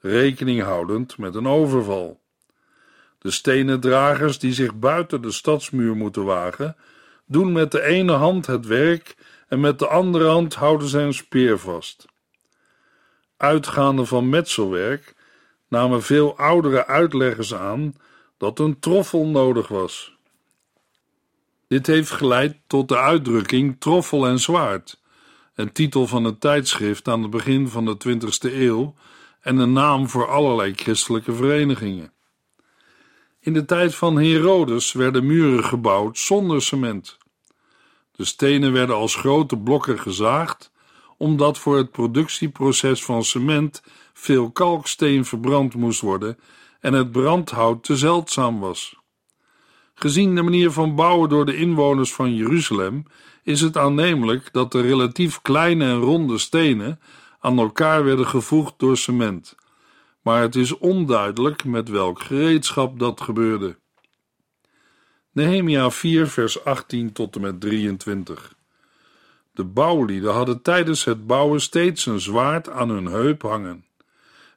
rekening 0.00 0.62
houdend 0.62 1.18
met 1.18 1.34
een 1.34 1.46
overval. 1.46 2.20
De 3.18 3.30
stenen 3.30 3.80
dragers 3.80 4.38
die 4.38 4.52
zich 4.52 4.74
buiten 4.74 5.22
de 5.22 5.30
stadsmuur 5.30 5.96
moeten 5.96 6.24
wagen, 6.24 6.76
doen 7.26 7.52
met 7.52 7.72
de 7.72 7.82
ene 7.82 8.12
hand 8.12 8.46
het 8.46 8.66
werk 8.66 9.16
en 9.48 9.60
met 9.60 9.78
de 9.78 9.86
andere 9.86 10.26
hand 10.26 10.54
houden 10.54 10.88
zij 10.88 11.04
een 11.04 11.14
speer 11.14 11.58
vast. 11.58 12.06
Uitgaande 13.36 14.04
van 14.04 14.28
metselwerk 14.28 15.14
namen 15.70 16.02
veel 16.02 16.36
oudere 16.36 16.86
uitleggers 16.86 17.54
aan 17.54 17.94
dat 18.36 18.58
een 18.58 18.78
troffel 18.78 19.26
nodig 19.26 19.68
was. 19.68 20.16
Dit 21.68 21.86
heeft 21.86 22.10
geleid 22.10 22.56
tot 22.66 22.88
de 22.88 22.98
uitdrukking 22.98 23.76
troffel 23.78 24.26
en 24.26 24.38
zwaard, 24.38 25.00
een 25.54 25.72
titel 25.72 26.06
van 26.06 26.24
een 26.24 26.38
tijdschrift 26.38 27.08
aan 27.08 27.22
het 27.22 27.30
begin 27.30 27.68
van 27.68 27.84
de 27.84 27.96
20e 28.08 28.52
eeuw 28.52 28.94
en 29.40 29.56
een 29.56 29.72
naam 29.72 30.08
voor 30.08 30.28
allerlei 30.28 30.74
christelijke 30.74 31.32
verenigingen. 31.32 32.12
In 33.40 33.52
de 33.52 33.64
tijd 33.64 33.94
van 33.94 34.18
Herodes 34.18 34.92
werden 34.92 35.26
muren 35.26 35.64
gebouwd 35.64 36.18
zonder 36.18 36.62
cement. 36.62 37.18
De 38.12 38.24
stenen 38.24 38.72
werden 38.72 38.96
als 38.96 39.14
grote 39.14 39.56
blokken 39.56 39.98
gezaagd, 39.98 40.70
omdat 41.20 41.58
voor 41.58 41.76
het 41.76 41.90
productieproces 41.90 43.04
van 43.04 43.24
cement 43.24 43.82
veel 44.12 44.50
kalksteen 44.50 45.24
verbrand 45.24 45.74
moest 45.74 46.00
worden 46.00 46.38
en 46.80 46.92
het 46.92 47.12
brandhout 47.12 47.84
te 47.84 47.96
zeldzaam 47.96 48.60
was. 48.60 48.96
Gezien 49.94 50.34
de 50.34 50.42
manier 50.42 50.70
van 50.70 50.94
bouwen 50.94 51.28
door 51.28 51.46
de 51.46 51.56
inwoners 51.56 52.12
van 52.12 52.34
Jeruzalem 52.34 53.04
is 53.42 53.60
het 53.60 53.76
aannemelijk 53.76 54.52
dat 54.52 54.72
de 54.72 54.80
relatief 54.80 55.42
kleine 55.42 55.84
en 55.84 55.98
ronde 55.98 56.38
stenen 56.38 57.00
aan 57.40 57.58
elkaar 57.58 58.04
werden 58.04 58.26
gevoegd 58.26 58.74
door 58.76 58.96
cement, 58.96 59.54
maar 60.22 60.42
het 60.42 60.56
is 60.56 60.78
onduidelijk 60.78 61.64
met 61.64 61.88
welk 61.88 62.20
gereedschap 62.20 62.98
dat 62.98 63.20
gebeurde. 63.20 63.78
Nehemia 65.32 65.90
4, 65.90 66.26
vers 66.26 66.64
18 66.64 67.12
tot 67.12 67.34
en 67.34 67.40
met 67.40 67.60
23. 67.60 68.58
De 69.52 69.64
bouwlieden 69.64 70.32
hadden 70.32 70.62
tijdens 70.62 71.04
het 71.04 71.26
bouwen 71.26 71.60
steeds 71.60 72.06
een 72.06 72.20
zwaard 72.20 72.68
aan 72.68 72.88
hun 72.88 73.06
heup 73.06 73.42
hangen. 73.42 73.84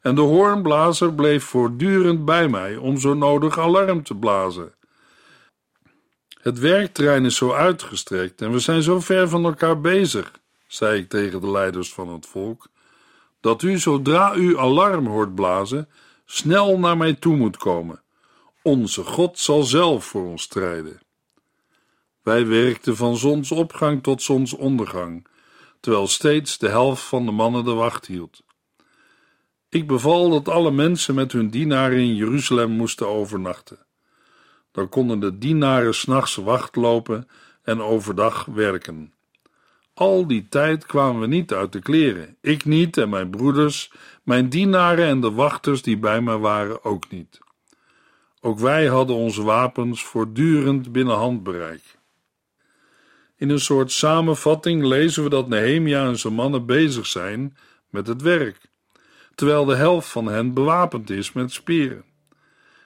En 0.01 0.15
de 0.15 0.21
hoornblazer 0.21 1.13
bleef 1.13 1.43
voortdurend 1.43 2.25
bij 2.25 2.47
mij 2.47 2.75
om 2.75 2.97
zo 2.97 3.13
nodig 3.13 3.59
alarm 3.59 4.03
te 4.03 4.15
blazen. 4.15 4.73
Het 6.41 6.59
werkterrein 6.59 7.25
is 7.25 7.35
zo 7.35 7.51
uitgestrekt 7.51 8.41
en 8.41 8.51
we 8.51 8.59
zijn 8.59 8.81
zo 8.81 8.99
ver 8.99 9.29
van 9.29 9.45
elkaar 9.45 9.81
bezig, 9.81 10.31
zei 10.67 10.99
ik 10.99 11.09
tegen 11.09 11.41
de 11.41 11.51
leiders 11.51 11.93
van 11.93 12.09
het 12.09 12.25
volk, 12.25 12.67
dat 13.39 13.61
u 13.61 13.77
zodra 13.79 14.35
u 14.35 14.57
alarm 14.57 15.07
hoort 15.07 15.35
blazen, 15.35 15.89
snel 16.25 16.79
naar 16.79 16.97
mij 16.97 17.13
toe 17.13 17.35
moet 17.35 17.57
komen. 17.57 18.01
Onze 18.61 19.03
God 19.03 19.39
zal 19.39 19.63
zelf 19.63 20.05
voor 20.05 20.25
ons 20.25 20.41
strijden. 20.41 20.99
Wij 22.23 22.47
werkten 22.47 22.95
van 22.95 23.17
zonsopgang 23.17 24.03
tot 24.03 24.21
zonsondergang, 24.21 25.27
terwijl 25.79 26.07
steeds 26.07 26.57
de 26.57 26.69
helft 26.69 27.03
van 27.03 27.25
de 27.25 27.31
mannen 27.31 27.63
de 27.63 27.73
wacht 27.73 28.05
hield. 28.05 28.43
Ik 29.69 29.87
beval 29.87 30.29
dat 30.29 30.49
alle 30.49 30.71
mensen 30.71 31.15
met 31.15 31.31
hun 31.31 31.49
dienaren 31.49 31.97
in 31.97 32.15
Jeruzalem 32.15 32.71
moesten 32.71 33.07
overnachten. 33.07 33.85
Dan 34.71 34.89
konden 34.89 35.19
de 35.19 35.37
dienaren 35.37 35.95
s'nachts 35.95 36.35
wacht 36.35 36.75
lopen 36.75 37.27
en 37.63 37.81
overdag 37.81 38.45
werken. 38.45 39.13
Al 39.93 40.27
die 40.27 40.47
tijd 40.49 40.85
kwamen 40.85 41.21
we 41.21 41.27
niet 41.27 41.53
uit 41.53 41.71
de 41.71 41.79
kleren. 41.79 42.37
Ik 42.41 42.65
niet 42.65 42.97
en 42.97 43.09
mijn 43.09 43.29
broeders, 43.29 43.91
mijn 44.23 44.49
dienaren 44.49 45.05
en 45.05 45.21
de 45.21 45.31
wachters 45.31 45.81
die 45.81 45.97
bij 45.97 46.21
me 46.21 46.37
waren 46.37 46.83
ook 46.83 47.09
niet. 47.09 47.39
Ook 48.41 48.59
wij 48.59 48.85
hadden 48.85 49.15
onze 49.15 49.43
wapens 49.43 50.03
voortdurend 50.03 50.91
binnen 50.91 51.15
handbereik. 51.15 52.01
In 53.43 53.49
een 53.49 53.59
soort 53.59 53.91
samenvatting 53.91 54.83
lezen 54.83 55.23
we 55.23 55.29
dat 55.29 55.47
Nehemia 55.47 56.05
en 56.05 56.19
zijn 56.19 56.33
mannen 56.33 56.65
bezig 56.65 57.05
zijn 57.05 57.57
met 57.89 58.07
het 58.07 58.21
werk, 58.21 58.57
terwijl 59.35 59.65
de 59.65 59.75
helft 59.75 60.09
van 60.09 60.25
hen 60.25 60.53
bewapend 60.53 61.09
is 61.09 61.31
met 61.31 61.51
spieren. 61.51 62.03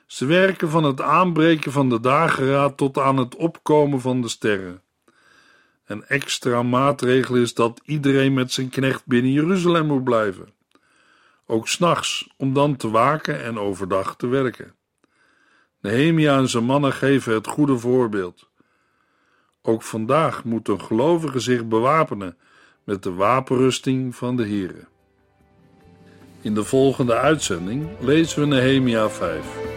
Ze 0.05 0.25
werken 0.25 0.69
van 0.69 0.83
het 0.83 1.01
aanbreken 1.01 1.71
van 1.71 1.89
de 1.89 1.99
dageraad 1.99 2.77
tot 2.77 2.97
aan 2.97 3.17
het 3.17 3.35
opkomen 3.35 4.01
van 4.01 4.21
de 4.21 4.27
sterren. 4.27 4.81
Een 5.85 6.05
extra 6.05 6.63
maatregel 6.63 7.35
is 7.35 7.53
dat 7.53 7.81
iedereen 7.85 8.33
met 8.33 8.51
zijn 8.51 8.69
knecht 8.69 9.05
binnen 9.05 9.31
Jeruzalem 9.31 9.85
moet 9.85 10.03
blijven. 10.03 10.53
Ook 11.45 11.67
s'nachts, 11.67 12.29
om 12.37 12.53
dan 12.53 12.75
te 12.75 12.89
waken 12.89 13.43
en 13.43 13.59
overdag 13.59 14.15
te 14.15 14.27
werken. 14.27 14.75
Nehemia 15.81 16.37
en 16.37 16.49
zijn 16.49 16.63
mannen 16.63 16.93
geven 16.93 17.33
het 17.33 17.47
goede 17.47 17.77
voorbeeld. 17.77 18.49
Ook 19.67 19.83
vandaag 19.83 20.43
moet 20.43 20.67
een 20.67 20.81
gelovige 20.81 21.39
zich 21.39 21.67
bewapenen 21.67 22.37
met 22.83 23.03
de 23.03 23.13
wapenrusting 23.13 24.15
van 24.15 24.35
de 24.35 24.47
Here. 24.47 24.87
In 26.41 26.53
de 26.53 26.63
volgende 26.63 27.15
uitzending 27.15 27.87
lezen 27.99 28.39
we 28.39 28.45
Nehemia 28.45 29.09
5. 29.09 29.76